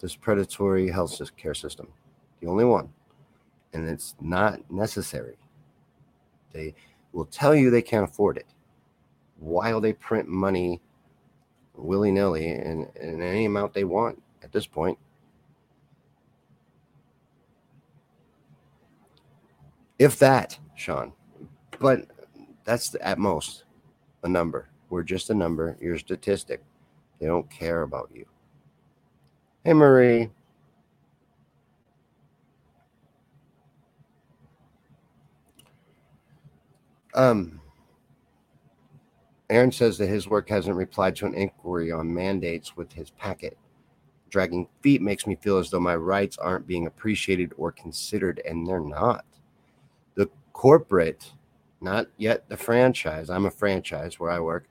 [0.00, 1.88] This predatory health care system,
[2.40, 2.92] the only one.
[3.72, 5.36] And it's not necessary.
[6.52, 6.74] They
[7.12, 8.46] will tell you they can't afford it
[9.38, 10.80] while they print money
[11.74, 14.98] willy nilly in, in any amount they want at this point.
[19.98, 21.12] If that, Sean.
[21.78, 22.06] But
[22.64, 23.64] that's at most
[24.22, 24.68] a number.
[24.90, 25.76] We're just a number.
[25.80, 26.62] You're a statistic.
[27.20, 28.26] They don't care about you.
[29.64, 30.30] Hey, Marie.
[37.14, 37.60] Um,
[39.54, 43.56] Aaron says that his work hasn't replied to an inquiry on mandates with his packet.
[44.28, 48.66] Dragging feet makes me feel as though my rights aren't being appreciated or considered, and
[48.66, 49.24] they're not.
[50.16, 51.34] The corporate,
[51.80, 54.64] not yet the franchise, I'm a franchise where I work,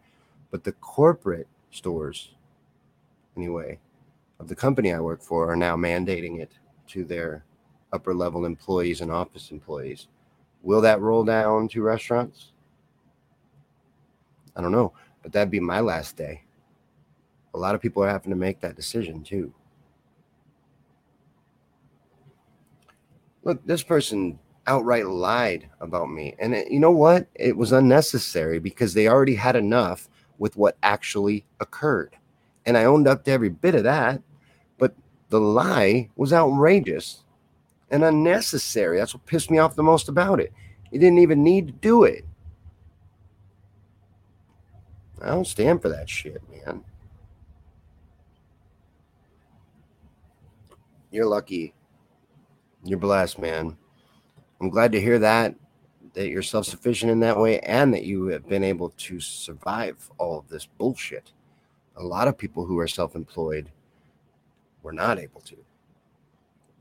[0.52, 2.34] but the corporate stores,
[3.38, 3.80] anyway,
[4.38, 6.52] of the company I work for are now mandating it
[6.88, 7.46] to their
[7.94, 10.08] upper level employees and office employees.
[10.62, 12.53] Will that roll down to restaurants?
[14.56, 16.44] I don't know, but that'd be my last day.
[17.54, 19.54] A lot of people are having to make that decision too.
[23.44, 26.36] Look, this person outright lied about me.
[26.40, 27.28] And it, you know what?
[27.36, 32.16] It was unnecessary because they already had enough with what actually occurred.
[32.66, 34.22] And I owned up to every bit of that.
[34.78, 34.96] But
[35.30, 37.24] the lie was outrageous
[37.92, 38.98] and unnecessary.
[38.98, 40.54] That's what pissed me off the most about it.
[40.92, 42.26] He didn't even need to do it.
[45.24, 46.84] I don't stand for that shit, man.
[51.12, 51.74] You're lucky.
[52.84, 53.78] You're blessed, man.
[54.60, 55.56] I'm glad to hear that
[56.14, 60.38] that you're self-sufficient in that way and that you have been able to survive all
[60.38, 61.32] of this bullshit.
[61.96, 63.72] A lot of people who are self-employed
[64.84, 65.56] were not able to.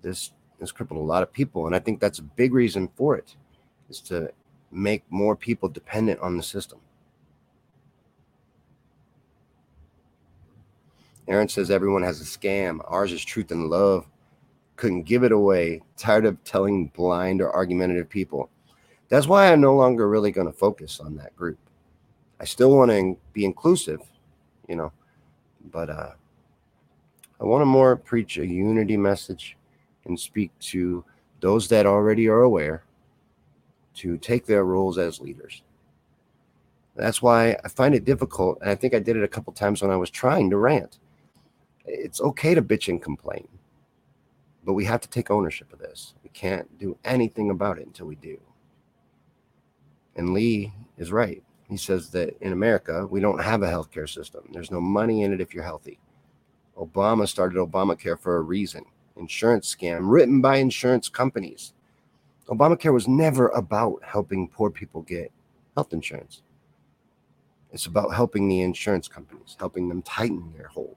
[0.03, 3.17] This has crippled a lot of people and I think that's a big reason for
[3.17, 3.37] it
[3.89, 4.31] is to
[4.71, 6.81] make more people dependent on the system.
[11.29, 12.81] Aaron says everyone has a scam.
[12.85, 14.07] Ours is truth and love.
[14.77, 15.83] Couldn't give it away.
[15.97, 18.51] Tired of telling blind or argumentative people.
[19.09, 21.59] That's why I'm no longer really going to focus on that group.
[22.41, 24.01] I still want to be inclusive,
[24.69, 24.93] you know,
[25.71, 26.13] but uh,
[27.41, 29.57] I want to more preach a unity message
[30.07, 31.05] and speak to
[31.41, 32.85] those that already are aware
[33.95, 35.63] to take their roles as leaders.
[36.97, 38.59] That's why I find it difficult.
[38.61, 40.99] And I think I did it a couple times when I was trying to rant
[41.85, 43.49] it's okay to bitch and complain,
[44.65, 46.15] but we have to take ownership of this.
[46.23, 48.41] We can't do anything about it until we do.
[50.17, 51.43] And Lee is right.
[51.69, 54.45] He says that in America, we don't have a healthcare system.
[54.53, 55.99] There's no money in it if you're healthy.
[56.77, 58.85] Obama started Obamacare for a reason
[59.17, 61.75] insurance scam written by insurance companies.
[62.49, 65.31] Obamacare was never about helping poor people get
[65.77, 66.43] health insurance.
[67.73, 70.92] It's about helping the insurance companies, helping them tighten their hold.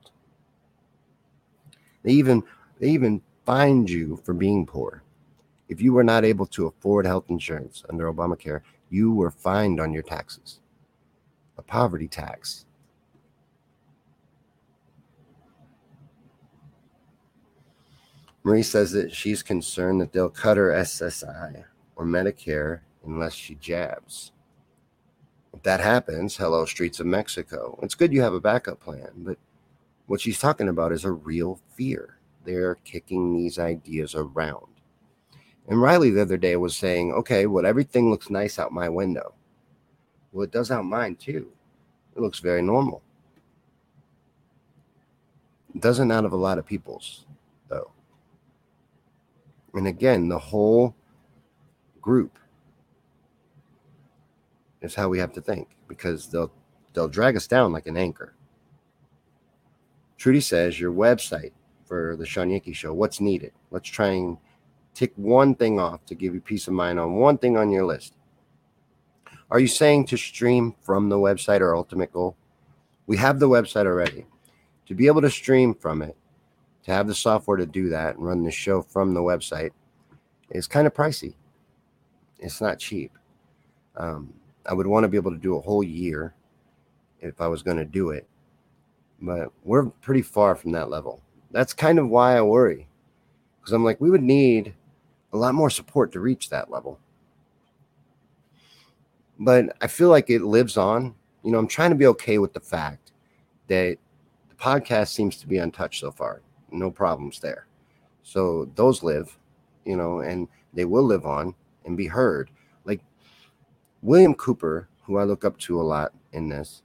[2.06, 2.43] They even
[2.80, 5.01] they even fined you for being poor.
[5.68, 9.91] If you were not able to afford health insurance under Obamacare, you were fined on
[9.91, 10.60] your taxes.
[11.58, 12.68] A poverty tax.
[18.43, 21.64] Marie says that she's concerned that they'll cut her SSI
[21.95, 24.32] or Medicare unless she jabs.
[25.56, 27.80] If that happens, hello, streets of Mexico.
[27.82, 29.39] It's good you have a backup plan, but
[30.08, 32.18] what she's talking about is a real fear.
[32.43, 34.68] they're kicking these ideas around.
[35.68, 39.34] And Riley the other day was saying, okay, well, everything looks nice out my window.
[40.32, 41.51] Well, it does out mine too.
[42.16, 43.01] It looks very normal.
[45.74, 47.26] It doesn't out of a lot of people's,
[47.68, 47.91] though.
[49.74, 50.95] And again, the whole
[51.99, 52.38] group
[54.82, 56.51] is how we have to think because they'll
[56.93, 58.34] they'll drag us down like an anchor.
[60.18, 61.51] Trudy says your website
[61.86, 63.51] for the Shawn Yankey show, what's needed?
[63.72, 64.38] Let's try and
[64.93, 67.86] tick one thing off to give you peace of mind on one thing on your
[67.86, 68.16] list.
[69.51, 72.36] Are you saying to stream from the website or ultimate goal?
[73.05, 74.26] We have the website already.
[74.88, 76.16] To be able to stream from it,
[76.84, 79.72] to have the software to do that and run the show from the website
[80.49, 81.36] is kind of pricey.
[82.39, 83.11] It's not cheap.
[83.97, 84.34] Um,
[84.66, 86.34] I would want to be able to do a whole year
[87.20, 88.28] if I was going to do it,
[89.22, 91.22] but we're pretty far from that level.
[91.51, 92.88] That's kind of why I worry
[93.66, 94.76] because I'm like, we would need
[95.34, 96.99] a lot more support to reach that level.
[99.39, 101.16] But I feel like it lives on.
[101.43, 103.11] You know, I'm trying to be okay with the fact
[103.68, 103.97] that
[104.49, 106.43] the podcast seems to be untouched so far.
[106.70, 107.66] No problems there.
[108.22, 109.36] So those live,
[109.84, 111.55] you know, and they will live on
[111.86, 112.51] and be heard.
[112.86, 113.01] Like
[114.03, 116.84] William Cooper, who I look up to a lot in this,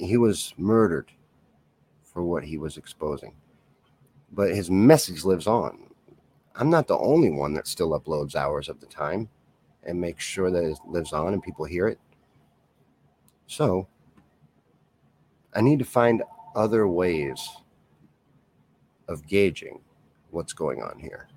[0.00, 1.12] he was murdered
[2.02, 3.34] for what he was exposing.
[4.32, 5.90] But his message lives on.
[6.56, 9.28] I'm not the only one that still uploads hours of the time
[9.82, 11.98] and makes sure that it lives on and people hear it.
[13.46, 13.86] So
[15.54, 16.22] I need to find
[16.54, 17.48] other ways
[19.08, 19.80] of gauging
[20.30, 21.28] what's going on here.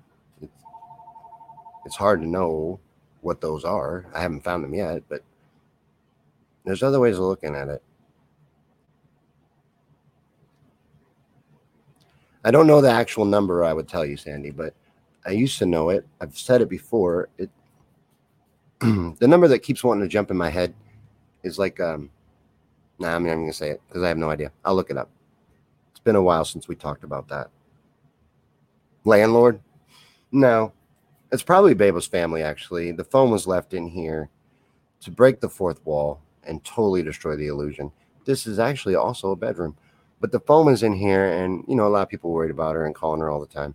[1.84, 2.80] It's hard to know
[3.20, 4.06] what those are.
[4.14, 5.22] I haven't found them yet, but
[6.64, 7.82] there's other ways of looking at it.
[12.44, 14.74] I don't know the actual number I would tell you, Sandy, but
[15.26, 16.06] I used to know it.
[16.20, 17.28] I've said it before.
[17.38, 17.50] It
[18.80, 20.74] the number that keeps wanting to jump in my head
[21.42, 22.10] is like um
[22.98, 24.52] nah, I'm not even gonna say it because I have no idea.
[24.64, 25.10] I'll look it up.
[25.90, 27.50] It's been a while since we talked about that.
[29.04, 29.60] Landlord?
[30.32, 30.72] No.
[31.32, 32.92] It's probably Babel's family, actually.
[32.92, 34.30] The phone was left in here
[35.00, 37.90] to break the fourth wall and totally destroy the illusion.
[38.24, 39.76] This is actually also a bedroom.
[40.24, 42.86] But the is in here, and you know, a lot of people worried about her
[42.86, 43.74] and calling her all the time.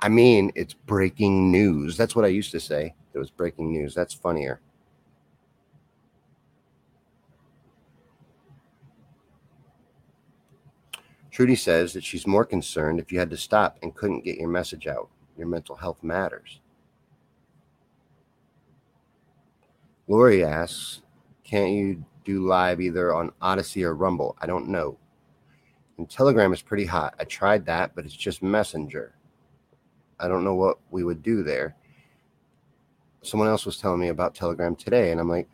[0.00, 1.96] I mean, it's breaking news.
[1.96, 2.94] That's what I used to say.
[3.12, 3.96] It was breaking news.
[3.96, 4.60] That's funnier.
[11.32, 14.48] Trudy says that she's more concerned if you had to stop and couldn't get your
[14.48, 15.08] message out.
[15.36, 16.60] Your mental health matters.
[20.06, 21.02] Lori asks,
[21.42, 24.36] can't you do live either on Odysee or Rumble?
[24.40, 24.98] I don't know.
[25.98, 27.14] And Telegram is pretty hot.
[27.20, 29.14] I tried that, but it's just Messenger.
[30.18, 31.76] I don't know what we would do there.
[33.22, 35.48] Someone else was telling me about Telegram today, and I'm like,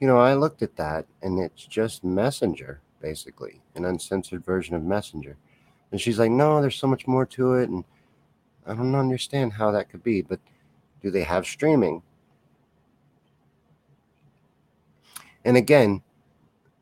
[0.00, 4.82] you know, I looked at that, and it's just Messenger, basically, an uncensored version of
[4.82, 5.36] Messenger.
[5.90, 7.84] And she's like, no, there's so much more to it, and
[8.66, 10.20] I don't understand how that could be.
[10.20, 10.40] But
[11.00, 12.02] do they have streaming?
[15.44, 16.02] And again,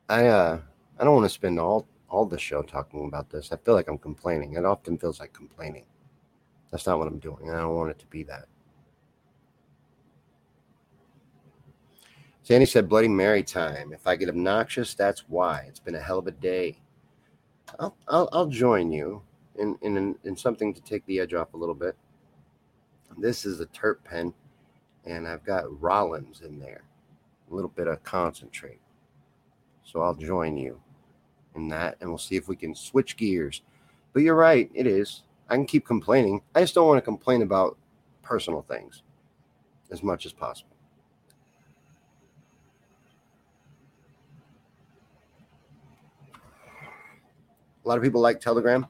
[0.09, 0.61] I uh,
[0.99, 3.51] I don't want to spend all all the show talking about this.
[3.53, 4.55] I feel like I'm complaining.
[4.55, 5.85] It often feels like complaining.
[6.71, 7.51] That's not what I'm doing.
[7.51, 8.47] I don't want it to be that.
[12.43, 13.93] Sandy said, Bloody Mary time.
[13.93, 15.65] If I get obnoxious, that's why.
[15.67, 16.79] It's been a hell of a day.
[17.81, 19.23] I'll, I'll, I'll join you
[19.57, 21.97] in, in, in something to take the edge off a little bit.
[23.17, 24.35] This is a terp pen,
[25.07, 26.85] and I've got Rollins in there,
[27.51, 28.81] a little bit of concentrate.
[29.85, 30.81] So I'll join you
[31.55, 33.63] in that, and we'll see if we can switch gears.
[34.13, 35.23] But you're right, it is.
[35.49, 36.41] I can keep complaining.
[36.55, 37.77] I just don't want to complain about
[38.23, 39.03] personal things
[39.91, 40.75] as much as possible.
[47.85, 48.87] A lot of people like Telegram.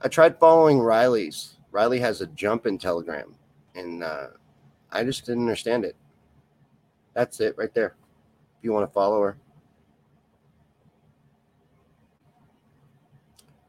[0.00, 1.56] I tried following Riley's.
[1.72, 3.34] Riley has a jump in Telegram,
[3.74, 4.28] and uh,
[4.92, 5.96] I just didn't understand it.
[7.14, 7.96] That's it right there.
[8.58, 9.36] If you want to follow her,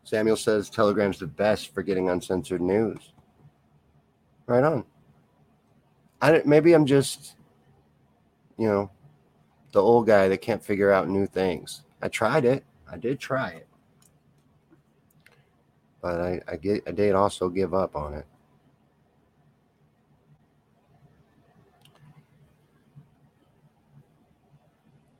[0.07, 3.11] Samuel says Telegram's the best for getting uncensored news.
[4.45, 4.85] Right on.
[6.21, 7.35] I maybe I'm just,
[8.57, 8.89] you know,
[9.73, 11.83] the old guy that can't figure out new things.
[12.01, 12.63] I tried it.
[12.89, 13.67] I did try it,
[16.01, 18.25] but I I get I did also give up on it.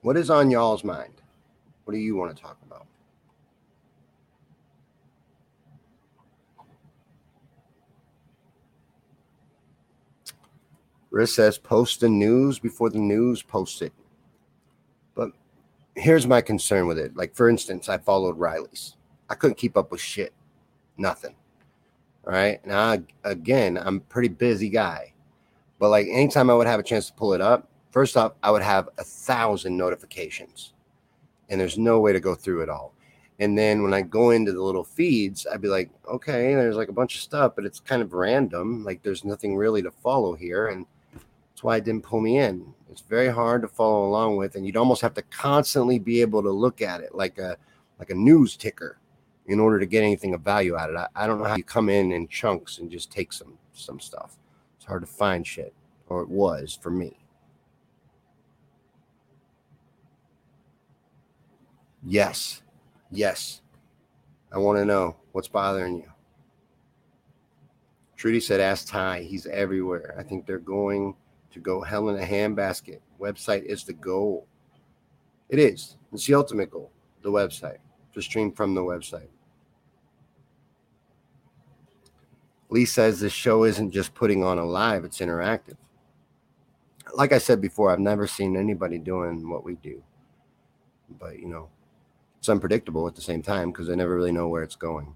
[0.02, 1.22] What is on y'all's mind?
[1.84, 2.87] What do you want to talk about?
[11.12, 13.93] Riz says post the news before the news posts it.
[15.16, 15.32] But
[15.95, 17.16] here's my concern with it.
[17.16, 18.95] Like, for instance, I followed Riley's.
[19.30, 20.34] I couldn't keep up with shit.
[20.97, 21.36] Nothing.
[22.26, 22.66] All right.
[22.66, 25.14] Now, again, I'm a pretty busy guy.
[25.80, 28.51] But like anytime I would have a chance to pull it up, first off, I
[28.51, 30.74] would have a thousand notifications.
[31.49, 32.93] And there's no way to go through it all.
[33.39, 36.89] And then when I go into the little feeds, I'd be like, okay, there's like
[36.89, 38.84] a bunch of stuff, but it's kind of random.
[38.84, 40.68] Like there's nothing really to follow here.
[40.68, 40.86] And
[41.58, 42.72] that's why it didn't pull me in.
[42.91, 46.43] It's very hard to follow along with, and you'd almost have to constantly be able
[46.43, 47.58] to look at it like a
[47.97, 48.99] like a news ticker
[49.47, 51.10] in order to get anything of value out of it.
[51.16, 53.99] I, I don't know how you come in in chunks and just take some some
[53.99, 54.38] stuff.
[54.76, 55.74] It's hard to find shit,
[56.10, 57.18] or it was for me.
[62.05, 62.62] Yes.
[63.10, 63.62] Yes.
[64.53, 66.12] I want to know what's bothering you.
[68.16, 69.24] Trudy said, Ask Ty.
[69.24, 70.16] He's everywhere.
[70.20, 71.16] I think they're going
[71.58, 72.99] to go hell in a handbasket.
[73.20, 74.47] Website is the goal.
[75.49, 75.97] It is.
[76.14, 76.91] It's the ultimate goal,
[77.24, 77.80] the website,
[78.14, 79.30] to stream from the website.
[82.70, 85.78] Lee says this show isn't just putting on a live, it's interactive.
[87.14, 90.03] Like I said before, I've never seen anybody doing what we do.
[91.18, 91.70] But, you know,
[92.38, 95.16] it's unpredictable at the same time because I never really know where it's going.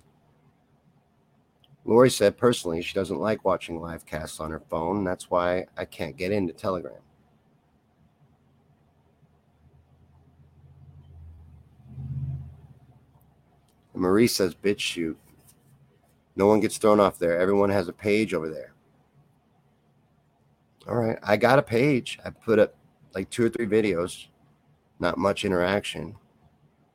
[1.86, 5.04] Lori said personally she doesn't like watching live casts on her phone.
[5.04, 7.02] That's why I can't get into Telegram.
[13.94, 15.16] And Marie says, BitChute.
[16.36, 17.38] No one gets thrown off there.
[17.40, 18.74] Everyone has a page over there.
[20.88, 21.20] All right.
[21.22, 22.20] I got a page.
[22.24, 22.76] I put up
[23.14, 24.28] like two or three videos.
[25.00, 26.16] Not much interaction,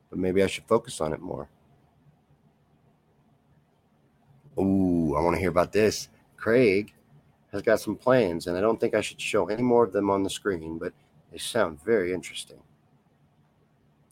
[0.09, 1.49] but maybe I should focus on it more.
[4.59, 6.09] Ooh, I want to hear about this.
[6.35, 6.93] Craig
[7.51, 10.09] has got some plans, and I don't think I should show any more of them
[10.09, 10.93] on the screen, but
[11.31, 12.59] they sound very interesting.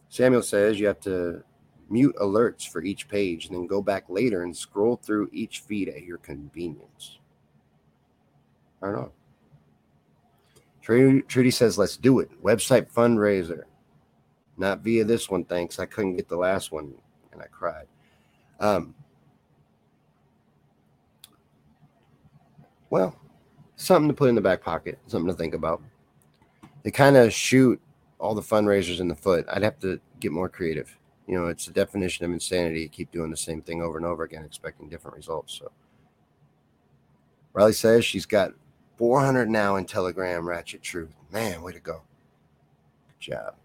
[0.09, 1.43] Samuel says you have to
[1.89, 5.89] mute alerts for each page and then go back later and scroll through each feed
[5.89, 7.19] at your convenience.
[8.81, 9.11] I don't know.
[10.81, 12.29] Trudy, Trudy says, let's do it.
[12.43, 13.63] Website fundraiser.
[14.57, 15.79] Not via this one, thanks.
[15.79, 16.93] I couldn't get the last one
[17.31, 17.87] and I cried.
[18.59, 18.95] Um,
[22.89, 23.15] well,
[23.75, 25.81] something to put in the back pocket, something to think about.
[26.83, 27.81] They kind of shoot
[28.19, 29.45] all the fundraisers in the foot.
[29.51, 30.97] I'd have to get more creative.
[31.27, 34.05] You know, it's the definition of insanity to keep doing the same thing over and
[34.05, 35.57] over again, expecting different results.
[35.57, 35.71] So
[37.53, 38.53] Riley says she's got
[38.97, 41.15] 400 now in Telegram Ratchet Truth.
[41.31, 42.01] Man, way to go.
[43.07, 43.55] Good job.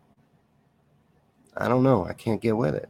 [1.56, 2.06] I don't know.
[2.06, 2.88] I can't get with it.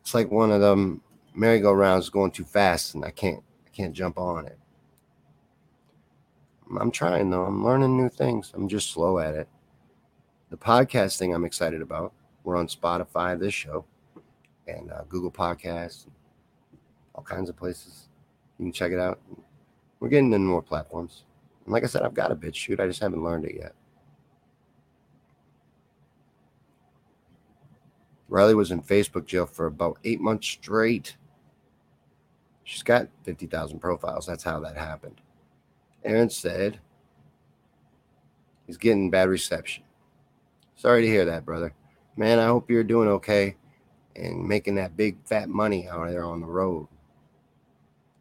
[0.00, 1.02] It's like one of them
[1.34, 4.58] merry-go-rounds going too fast and I can't I can't jump on it.
[6.76, 7.44] I'm trying though.
[7.44, 8.52] I'm learning new things.
[8.54, 9.48] I'm just slow at it.
[10.50, 12.12] The podcast thing I'm excited about.
[12.44, 13.84] We're on Spotify, this show,
[14.66, 16.06] and uh, Google Podcasts,
[17.14, 18.08] all kinds of places.
[18.58, 19.20] You can check it out.
[20.00, 21.24] We're getting into more platforms.
[21.64, 22.80] And like I said, I've got a BitChute.
[22.80, 23.74] I just haven't learned it yet.
[28.28, 31.16] Riley was in Facebook jail for about eight months straight.
[32.64, 34.26] She's got 50,000 profiles.
[34.26, 35.20] That's how that happened.
[36.04, 36.78] Aaron said
[38.66, 39.84] he's getting bad reception.
[40.76, 41.74] Sorry to hear that, brother.
[42.16, 43.56] Man, I hope you're doing okay
[44.16, 46.88] and making that big fat money out there on the road.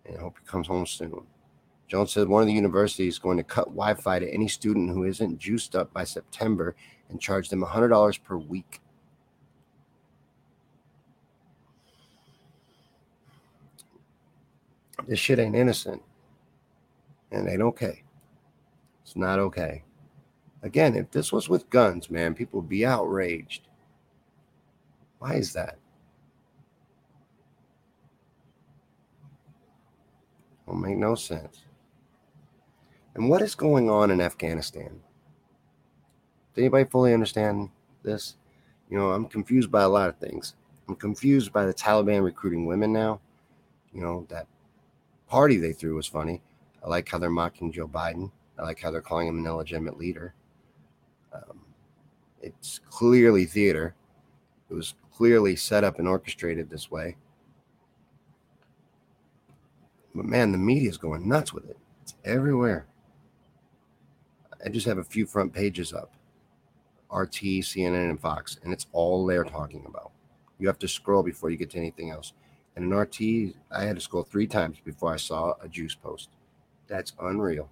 [0.06, 1.24] And I hope he comes home soon.
[1.88, 4.90] Jones said one of the universities is going to cut Wi Fi to any student
[4.90, 6.76] who isn't juiced up by September
[7.10, 8.82] and charge them $100 per week.
[15.08, 16.02] This shit ain't innocent.
[17.38, 18.02] And ain't okay.
[19.04, 19.84] It's not okay.
[20.64, 23.68] Again, if this was with guns, man, people would be outraged.
[25.20, 25.78] Why is that?
[30.66, 31.62] Will make no sense.
[33.14, 35.00] And what is going on in Afghanistan?
[36.54, 37.70] Does anybody fully understand
[38.02, 38.36] this?
[38.90, 40.56] You know, I'm confused by a lot of things.
[40.90, 43.22] I'm confused by the Taliban recruiting women now.
[43.94, 44.48] You know, that
[45.28, 46.42] party they threw was funny.
[46.84, 48.32] I like how they're mocking Joe Biden.
[48.58, 50.34] I like how they're calling him an illegitimate leader.
[51.34, 51.60] Um,
[52.42, 53.96] it's clearly theater.
[54.70, 57.18] It was clearly set up and orchestrated this way.
[60.16, 61.78] But man, the media is going nuts with it.
[62.02, 62.88] It's everywhere.
[64.66, 66.12] I just have a few front pages up
[67.12, 70.12] RT, CNN, and Fox, and it's all they're talking about.
[70.60, 72.34] You have to scroll before you get to anything else.
[72.76, 76.30] And in RT, I had to scroll three times before I saw a juice post.
[76.88, 77.70] That's unreal.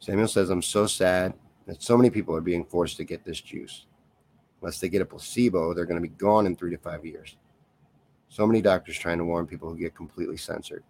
[0.00, 1.34] Samuel says, I'm so sad
[1.66, 3.86] that so many people are being forced to get this juice.
[4.60, 7.36] Unless they get a placebo, they're going to be gone in three to five years.
[8.28, 10.84] So many doctors trying to warn people who get completely censored.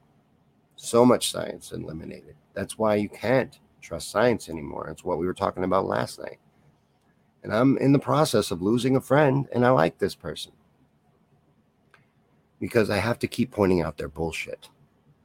[0.76, 2.36] So much science eliminated.
[2.54, 4.88] That's why you can't trust science anymore.
[4.88, 6.38] It's what we were talking about last night.
[7.42, 10.52] And I'm in the process of losing a friend, and I like this person
[12.60, 14.68] because I have to keep pointing out their bullshit.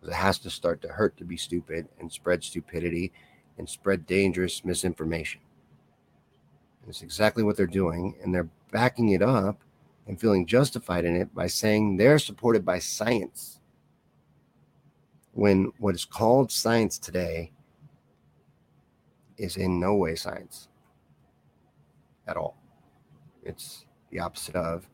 [0.01, 3.11] It has to start to hurt to be stupid and spread stupidity
[3.57, 5.41] and spread dangerous misinformation.
[6.81, 9.61] And it's exactly what they're doing, and they're backing it up
[10.07, 13.59] and feeling justified in it by saying they're supported by science.
[15.33, 17.51] When what is called science today
[19.37, 20.69] is in no way science
[22.27, 22.57] at all.
[23.43, 24.87] It's the opposite of,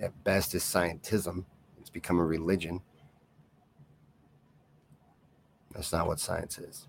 [0.00, 1.44] at best, is scientism.
[1.80, 2.80] It's become a religion.
[5.74, 6.86] That's not what science is.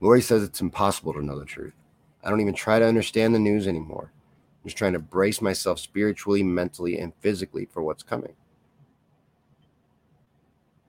[0.00, 1.74] Lori says it's impossible to know the truth.
[2.22, 4.12] I don't even try to understand the news anymore.
[4.12, 8.34] I'm just trying to brace myself spiritually, mentally, and physically for what's coming.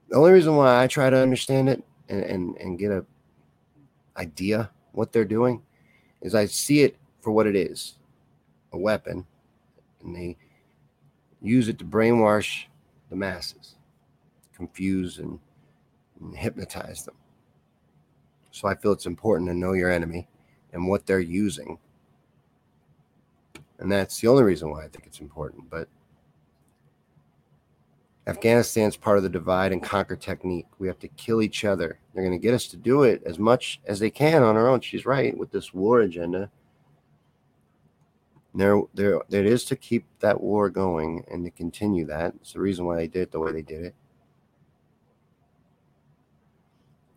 [0.08, 3.04] The only reason why I try to understand it and, and, and get a
[4.16, 5.62] idea what they're doing
[6.20, 7.94] is I see it for what it is
[8.72, 9.26] a weapon,
[10.02, 10.36] and they
[11.40, 12.64] use it to brainwash
[13.08, 13.76] the masses,
[14.54, 15.38] confuse and,
[16.20, 17.14] and hypnotize them.
[18.50, 20.28] So I feel it's important to know your enemy
[20.72, 21.78] and what they're using.
[23.78, 25.70] And that's the only reason why I think it's important.
[25.70, 25.88] But
[28.26, 30.66] Afghanistan's part of the divide and conquer technique.
[30.78, 31.98] We have to kill each other.
[32.14, 34.68] They're going to get us to do it as much as they can on our
[34.68, 34.80] own.
[34.80, 36.50] She's right with this war agenda.
[38.54, 42.34] There, there, it is to keep that war going and to continue that.
[42.40, 43.94] It's the reason why they did it the way they did it.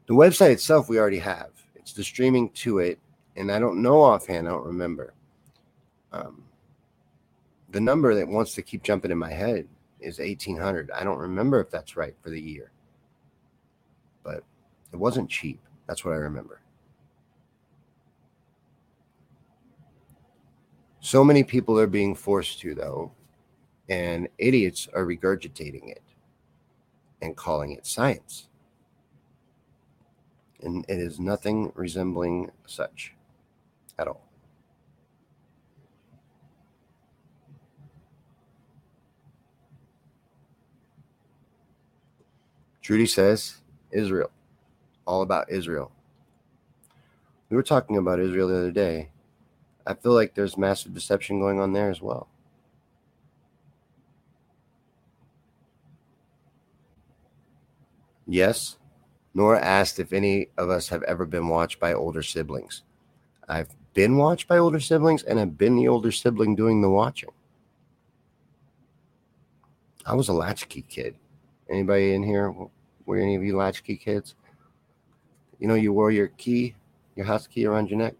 [0.06, 1.50] The website itself, we already have.
[1.76, 3.00] It's the streaming to it,
[3.36, 4.48] and I don't know offhand.
[4.48, 5.14] I don't remember.
[6.12, 6.44] Um,
[7.74, 9.68] the number that wants to keep jumping in my head
[10.00, 12.72] is 1800 i don't remember if that's right for the year
[14.24, 14.44] but
[14.92, 16.62] it wasn't cheap that's what i remember
[21.04, 23.12] so many people are being forced to though
[23.90, 26.02] and idiots are regurgitating it
[27.22, 28.48] and calling it science
[30.62, 33.14] and it is nothing resembling such
[34.00, 34.24] at all
[42.82, 43.58] Trudy says
[43.92, 44.30] Israel,
[45.06, 45.92] all about Israel.
[47.50, 49.10] We were talking about Israel the other day.
[49.86, 52.28] I feel like there's massive deception going on there as well.
[58.26, 58.78] Yes,
[59.34, 62.84] Nora asked if any of us have ever been watched by older siblings.
[63.50, 67.30] I've been watched by older siblings, and I've been the older sibling doing the watching.
[70.06, 71.16] I was a latchkey kid.
[71.70, 72.54] Anybody in here?
[73.06, 74.36] Were any of you latchkey kids?
[75.60, 76.76] You know, you wore your key,
[77.16, 78.16] your house key around your neck.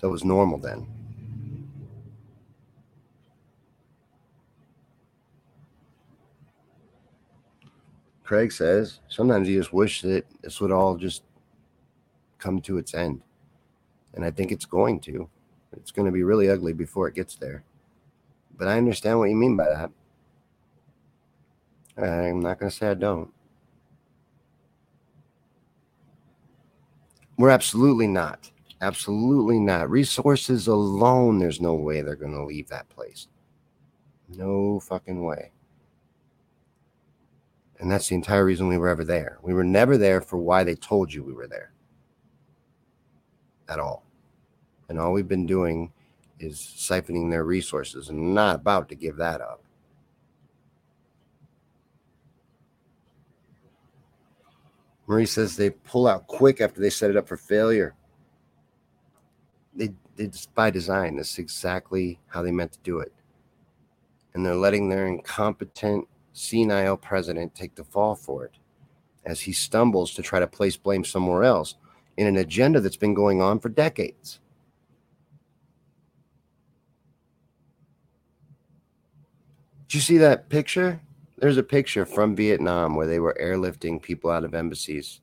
[0.00, 0.86] That was normal then.
[8.22, 11.22] Craig says sometimes you just wish that this would all just
[12.38, 13.22] come to its end.
[14.14, 15.28] And I think it's going to.
[15.72, 17.64] It's going to be really ugly before it gets there.
[18.56, 19.90] But I understand what you mean by that.
[21.96, 23.32] I'm not going to say I don't.
[27.36, 28.50] We're absolutely not.
[28.80, 29.90] Absolutely not.
[29.90, 33.28] Resources alone, there's no way they're going to leave that place.
[34.28, 35.52] No fucking way.
[37.80, 39.38] And that's the entire reason we were ever there.
[39.42, 41.72] We were never there for why they told you we were there.
[43.68, 44.04] At all.
[44.88, 45.92] And all we've been doing
[46.38, 49.62] is siphoning their resources and not about to give that up.
[55.06, 57.94] Marie says they pull out quick after they set it up for failure.
[59.78, 61.16] They, it's by design.
[61.16, 63.12] That's exactly how they meant to do it.
[64.34, 68.52] And they're letting their incompetent, senile president take the fall for it
[69.24, 71.76] as he stumbles to try to place blame somewhere else
[72.16, 74.40] in an agenda that's been going on for decades.
[79.86, 81.00] Did you see that picture?
[81.38, 85.20] There's a picture from Vietnam where they were airlifting people out of embassies.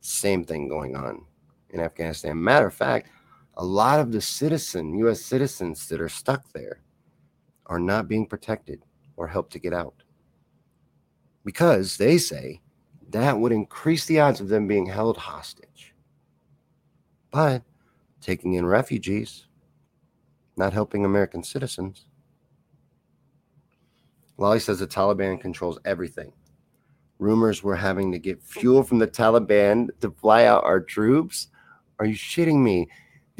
[0.00, 1.24] Same thing going on
[1.70, 2.42] in Afghanistan.
[2.42, 3.10] Matter of fact,
[3.60, 5.20] a lot of the citizen, U.S.
[5.20, 6.80] citizens that are stuck there
[7.66, 8.82] are not being protected
[9.16, 9.94] or helped to get out.
[11.44, 12.60] because they say
[13.10, 15.94] that would increase the odds of them being held hostage.
[17.30, 17.62] But
[18.20, 19.46] taking in refugees,
[20.56, 22.06] not helping American citizens.
[24.38, 26.32] Lolly says the Taliban controls everything.
[27.18, 31.48] Rumors we're having to get fuel from the Taliban to fly out our troops.
[31.98, 32.88] Are you shitting me?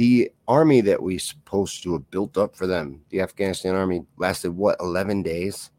[0.01, 4.51] The army that we supposed to have built up for them, the Afghanistan army, lasted
[4.51, 5.71] what, 11 days?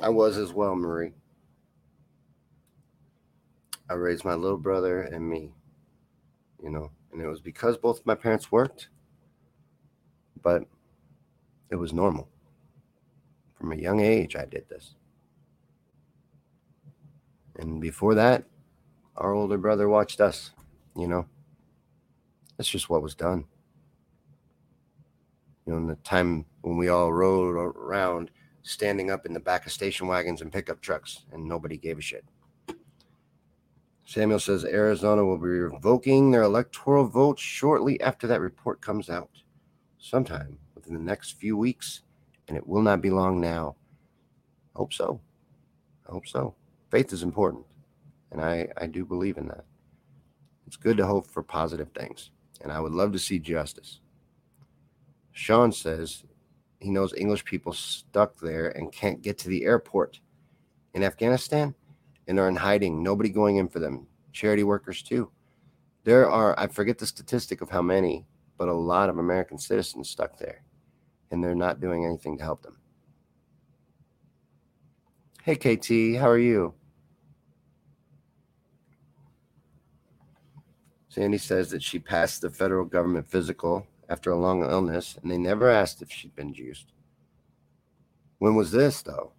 [0.00, 1.12] I was as well, Marie.
[3.90, 5.52] I raised my little brother and me,
[6.62, 8.88] you know, and it was because both my parents worked,
[10.42, 10.62] but
[11.70, 12.26] it was normal.
[13.58, 14.94] From a young age, I did this.
[17.58, 18.44] And before that,
[19.16, 20.50] our older brother watched us,
[20.96, 21.26] you know.
[22.56, 23.44] That's just what was done.
[25.66, 28.30] You know, in the time when we all rode around
[28.62, 32.02] standing up in the back of station wagons and pickup trucks, and nobody gave a
[32.02, 32.24] shit.
[34.04, 39.30] Samuel says Arizona will be revoking their electoral vote shortly after that report comes out,
[39.98, 42.02] sometime within the next few weeks,
[42.48, 43.74] and it will not be long now.
[44.76, 45.20] Hope so.
[46.06, 46.54] Hope so.
[46.90, 47.64] Faith is important,
[48.30, 49.64] and I, I do believe in that.
[50.66, 52.30] It's good to hope for positive things,
[52.60, 54.00] and I would love to see justice.
[55.32, 56.24] Sean says
[56.80, 60.20] he knows English people stuck there and can't get to the airport
[60.94, 61.74] in Afghanistan
[62.26, 63.02] and are in hiding.
[63.02, 64.06] Nobody going in for them.
[64.32, 65.30] Charity workers, too.
[66.04, 68.26] There are, I forget the statistic of how many,
[68.56, 70.62] but a lot of American citizens stuck there,
[71.30, 72.78] and they're not doing anything to help them.
[75.46, 76.74] Hey, KT, how are you?
[81.08, 85.38] Sandy says that she passed the federal government physical after a long illness, and they
[85.38, 86.86] never asked if she'd been juiced.
[88.38, 89.34] When was this, though?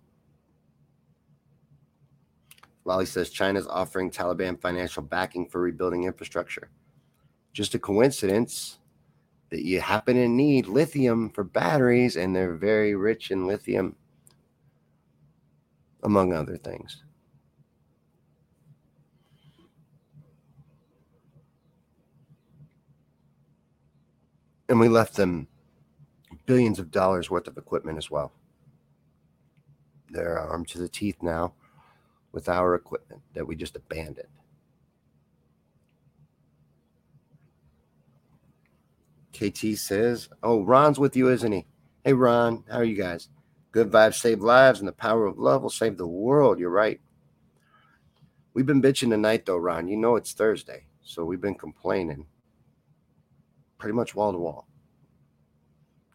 [2.86, 6.70] Lolly says China's offering Taliban financial backing for rebuilding infrastructure.
[7.51, 8.80] Just a coincidence
[9.49, 13.97] that you happen to need lithium for batteries, and they're very rich in lithium,
[16.08, 17.03] among other things.
[24.70, 25.49] And we left them
[26.45, 28.32] billions of dollars worth of equipment as well.
[30.10, 31.53] They're armed to the teeth now
[32.32, 34.30] with our equipment that we just abandoned.
[39.34, 41.66] KT says, Oh, Ron's with you, isn't he?
[42.05, 43.28] Hey, Ron, how are you guys?
[43.78, 46.57] Good vibes save lives, and the power of love will save the world.
[46.57, 46.99] You're right.
[48.55, 49.88] We've been bitching tonight, though, Ron.
[49.88, 52.25] You know it's Thursday, so we've been complaining
[53.78, 54.67] pretty much wall to wall.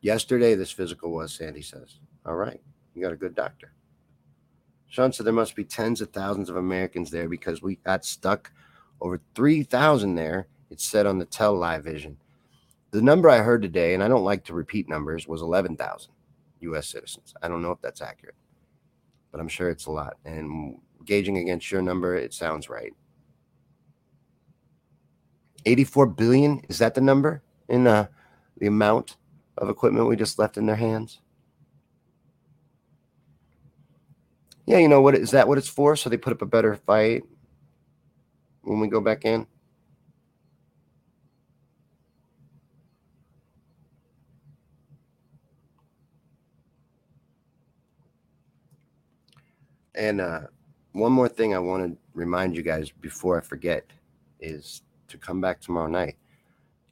[0.00, 2.00] Yesterday, this physical was, Sandy says.
[2.26, 2.60] All right,
[2.96, 3.72] you got a good doctor.
[4.88, 8.50] Sean said there must be tens of thousands of Americans there because we got stuck
[9.00, 10.48] over 3,000 there.
[10.68, 12.16] It said on the Tell Live Vision.
[12.90, 16.11] The number I heard today, and I don't like to repeat numbers, was 11,000
[16.62, 16.88] U.S.
[16.88, 17.34] citizens.
[17.42, 18.36] I don't know if that's accurate,
[19.30, 20.16] but I'm sure it's a lot.
[20.24, 22.92] And gauging against your number, it sounds right.
[25.64, 27.42] 84 billion, is that the number?
[27.72, 28.06] in uh,
[28.58, 29.16] the amount
[29.58, 31.20] of equipment we just left in their hands?
[34.66, 35.96] Yeah, you know what is that what it's for?
[35.96, 37.24] So they put up a better fight
[38.62, 39.46] when we go back in.
[49.94, 50.42] And uh,
[50.92, 53.84] one more thing I want to remind you guys before I forget
[54.40, 56.16] is to come back tomorrow night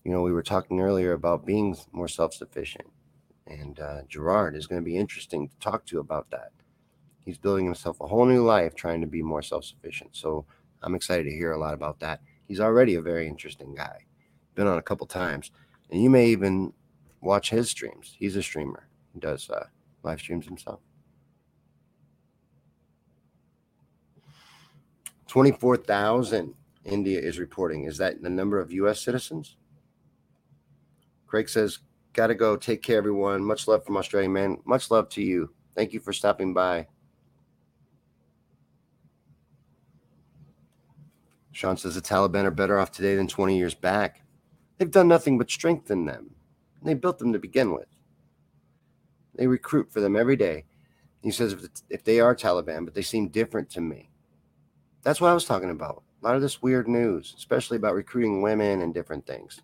[0.04, 2.88] you know, we were talking earlier about being more self sufficient.
[3.46, 6.52] And uh, Gerard is going to be interesting to talk to about that.
[7.24, 10.16] He's building himself a whole new life trying to be more self sufficient.
[10.16, 10.46] So
[10.82, 12.20] I'm excited to hear a lot about that.
[12.48, 14.06] He's already a very interesting guy.
[14.54, 15.50] Been on a couple times.
[15.90, 16.72] And you may even
[17.20, 18.16] watch his streams.
[18.18, 19.66] He's a streamer, he does uh,
[20.02, 20.80] live streams himself.
[25.30, 26.52] 24,000
[26.84, 27.84] India is reporting.
[27.84, 29.00] Is that the number of U.S.
[29.00, 29.54] citizens?
[31.28, 31.78] Craig says,
[32.14, 32.56] Gotta go.
[32.56, 33.44] Take care, everyone.
[33.44, 34.58] Much love from Australia, man.
[34.64, 35.54] Much love to you.
[35.76, 36.88] Thank you for stopping by.
[41.52, 44.22] Sean says the Taliban are better off today than 20 years back.
[44.78, 46.34] They've done nothing but strengthen them.
[46.82, 47.86] They built them to begin with.
[49.36, 50.64] They recruit for them every day.
[51.22, 54.09] He says if, if they are Taliban, but they seem different to me.
[55.02, 56.02] That's what I was talking about.
[56.22, 59.62] A lot of this weird news, especially about recruiting women and different things.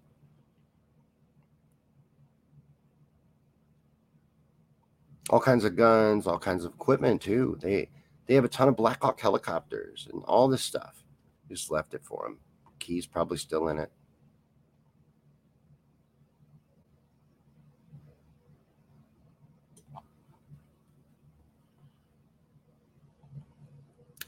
[5.31, 7.59] all kinds of guns, all kinds of equipment too.
[7.61, 7.89] They
[8.27, 11.05] they have a ton of Black Hawk helicopters and all this stuff.
[11.49, 12.39] Just left it for him.
[12.79, 13.91] Key's probably still in it.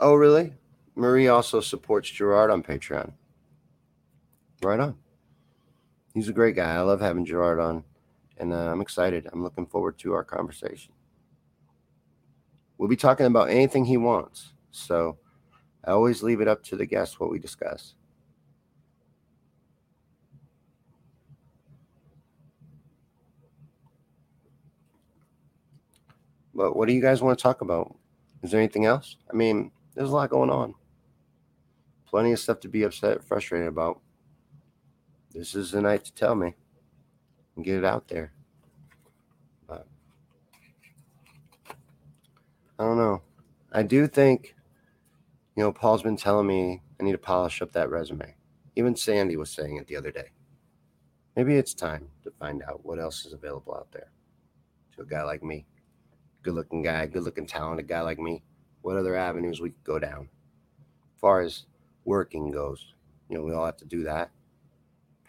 [0.00, 0.52] Oh, really?
[0.98, 3.12] Marie also supports Gerard on Patreon.
[4.62, 4.96] Right on.
[6.12, 6.74] He's a great guy.
[6.74, 7.84] I love having Gerard on,
[8.36, 9.28] and uh, I'm excited.
[9.32, 10.92] I'm looking forward to our conversation.
[12.78, 14.54] We'll be talking about anything he wants.
[14.72, 15.18] So
[15.84, 17.94] I always leave it up to the guest what we discuss.
[26.52, 27.94] But what do you guys want to talk about?
[28.42, 29.16] Is there anything else?
[29.32, 30.74] I mean, there's a lot going on.
[32.10, 34.00] Plenty of stuff to be upset, and frustrated about.
[35.32, 36.54] This is the night to tell me
[37.54, 38.32] and get it out there.
[39.66, 39.86] But
[42.78, 43.22] I don't know.
[43.72, 44.54] I do think,
[45.54, 48.34] you know, Paul's been telling me I need to polish up that resume.
[48.74, 50.30] Even Sandy was saying it the other day.
[51.36, 54.10] Maybe it's time to find out what else is available out there
[54.96, 55.66] to a guy like me.
[56.42, 58.42] Good looking guy, good looking, talented guy like me
[58.80, 60.28] what other avenues we could go down.
[61.14, 61.66] As far as
[62.08, 62.94] working goes,
[63.28, 64.30] you know, we all have to do that,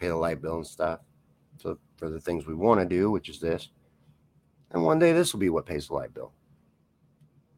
[0.00, 1.00] pay the light bill and stuff.
[1.58, 3.68] So for the things we want to do, which is this,
[4.70, 6.32] and one day this will be what pays the light bill.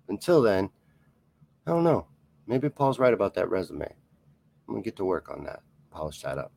[0.08, 0.68] Until then,
[1.66, 2.06] I don't know.
[2.48, 3.94] Maybe Paul's right about that resume.
[4.66, 5.60] I'm gonna get to work on that,
[5.90, 6.52] polish that up.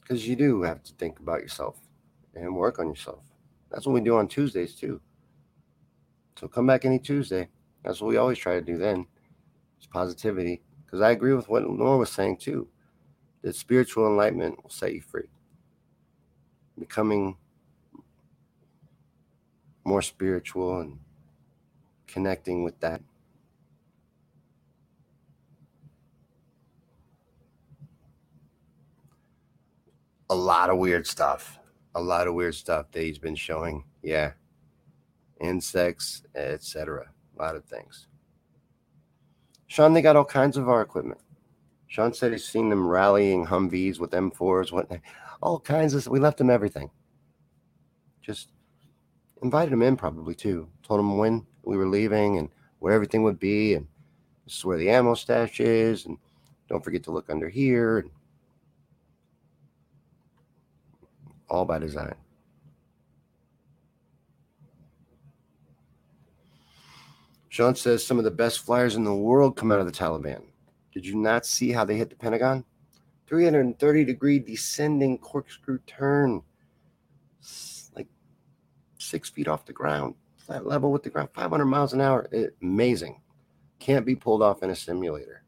[0.00, 1.78] Because you do have to think about yourself
[2.34, 3.22] and work on yourself.
[3.70, 5.00] That's what we do on Tuesdays too.
[6.38, 7.48] So come back any Tuesday.
[7.84, 9.06] That's what we always try to do then.
[9.78, 10.62] It's positivity.
[10.84, 12.68] Because I agree with what Nora was saying too.
[13.42, 15.28] That spiritual enlightenment will set you free.
[16.78, 17.36] Becoming
[19.84, 20.98] more spiritual and
[22.06, 23.00] connecting with that.
[30.28, 31.58] A lot of weird stuff.
[31.94, 33.84] A lot of weird stuff that he's been showing.
[34.02, 34.32] Yeah
[35.40, 37.08] insects, etc.
[37.38, 38.06] A lot of things.
[39.66, 41.20] Sean, they got all kinds of our equipment.
[41.88, 44.90] Sean said he's seen them rallying Humvees with M4s, what,
[45.40, 46.06] all kinds of.
[46.06, 46.90] We left them everything.
[48.22, 48.50] Just
[49.42, 50.68] invited him in, probably too.
[50.82, 52.48] Told him when we were leaving and
[52.80, 53.86] where everything would be, and
[54.44, 56.18] this is where the ammo stash is, and
[56.68, 58.04] don't forget to look under here.
[61.48, 62.14] All by design.
[67.56, 70.42] Sean says some of the best flyers in the world come out of the Taliban.
[70.92, 72.62] Did you not see how they hit the Pentagon?
[73.28, 76.42] 330 degree descending corkscrew turn,
[77.94, 78.08] like
[78.98, 82.28] six feet off the ground, flat level with the ground, 500 miles an hour.
[82.30, 83.22] It, amazing.
[83.78, 85.42] Can't be pulled off in a simulator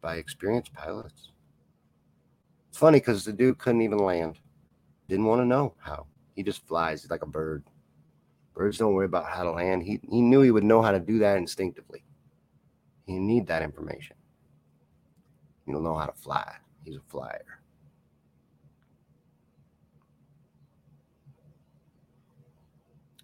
[0.00, 1.32] by experienced pilots.
[2.68, 4.38] It's funny because the dude couldn't even land.
[5.08, 6.06] Didn't want to know how.
[6.36, 7.64] He just flies like a bird.
[8.54, 9.82] Birds don't worry about how to land.
[9.82, 12.04] He, he knew he would know how to do that instinctively.
[13.06, 14.16] He need that information.
[15.66, 16.56] Don't know how to fly.
[16.84, 17.60] He's a flyer.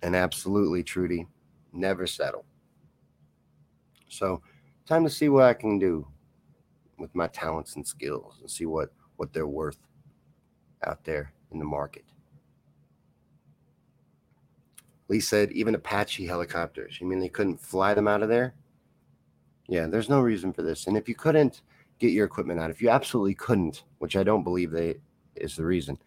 [0.03, 1.27] And absolutely, Trudy,
[1.73, 2.45] never settle.
[4.09, 4.43] So,
[4.87, 6.07] time to see what I can do
[6.99, 9.79] with my talents and skills and see what what they're worth
[10.85, 12.05] out there in the market.
[15.11, 17.01] Lee said even Apache helicopters.
[17.01, 18.55] You mean they couldn't fly them out of there?
[19.67, 20.87] Yeah, there's no reason for this.
[20.87, 21.63] And if you couldn't
[21.99, 25.01] get your equipment out, if you absolutely couldn't, which I don't believe they
[25.35, 25.99] is the reason,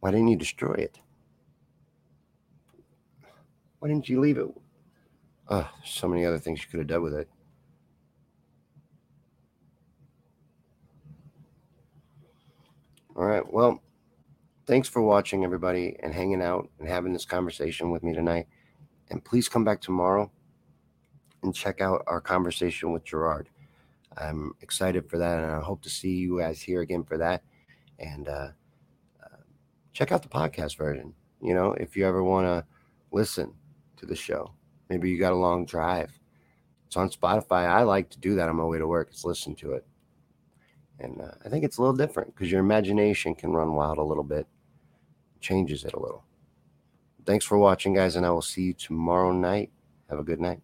[0.00, 1.00] why didn't you destroy it?
[3.78, 4.48] Why didn't you leave it?
[5.48, 7.28] Oh, so many other things you could have done with it.
[13.16, 13.50] All right.
[13.50, 13.82] Well,
[14.70, 18.46] thanks for watching, everybody, and hanging out and having this conversation with me tonight.
[19.10, 20.30] And please come back tomorrow
[21.42, 23.48] and check out our conversation with Gerard.
[24.16, 27.42] I'm excited for that, and I hope to see you guys here again for that.
[27.98, 28.50] And uh,
[29.20, 29.42] uh,
[29.92, 31.14] check out the podcast version.
[31.42, 32.64] You know, if you ever want to
[33.10, 33.52] listen
[33.96, 34.52] to the show,
[34.88, 36.16] maybe you got a long drive.
[36.86, 37.66] It's on Spotify.
[37.66, 39.08] I like to do that on my way to work.
[39.10, 39.84] It's listen to it.
[41.00, 44.04] And uh, I think it's a little different because your imagination can run wild a
[44.04, 44.46] little bit
[45.40, 46.24] changes it a little.
[47.26, 49.70] Thanks for watching, guys, and I will see you tomorrow night.
[50.08, 50.60] Have a good night.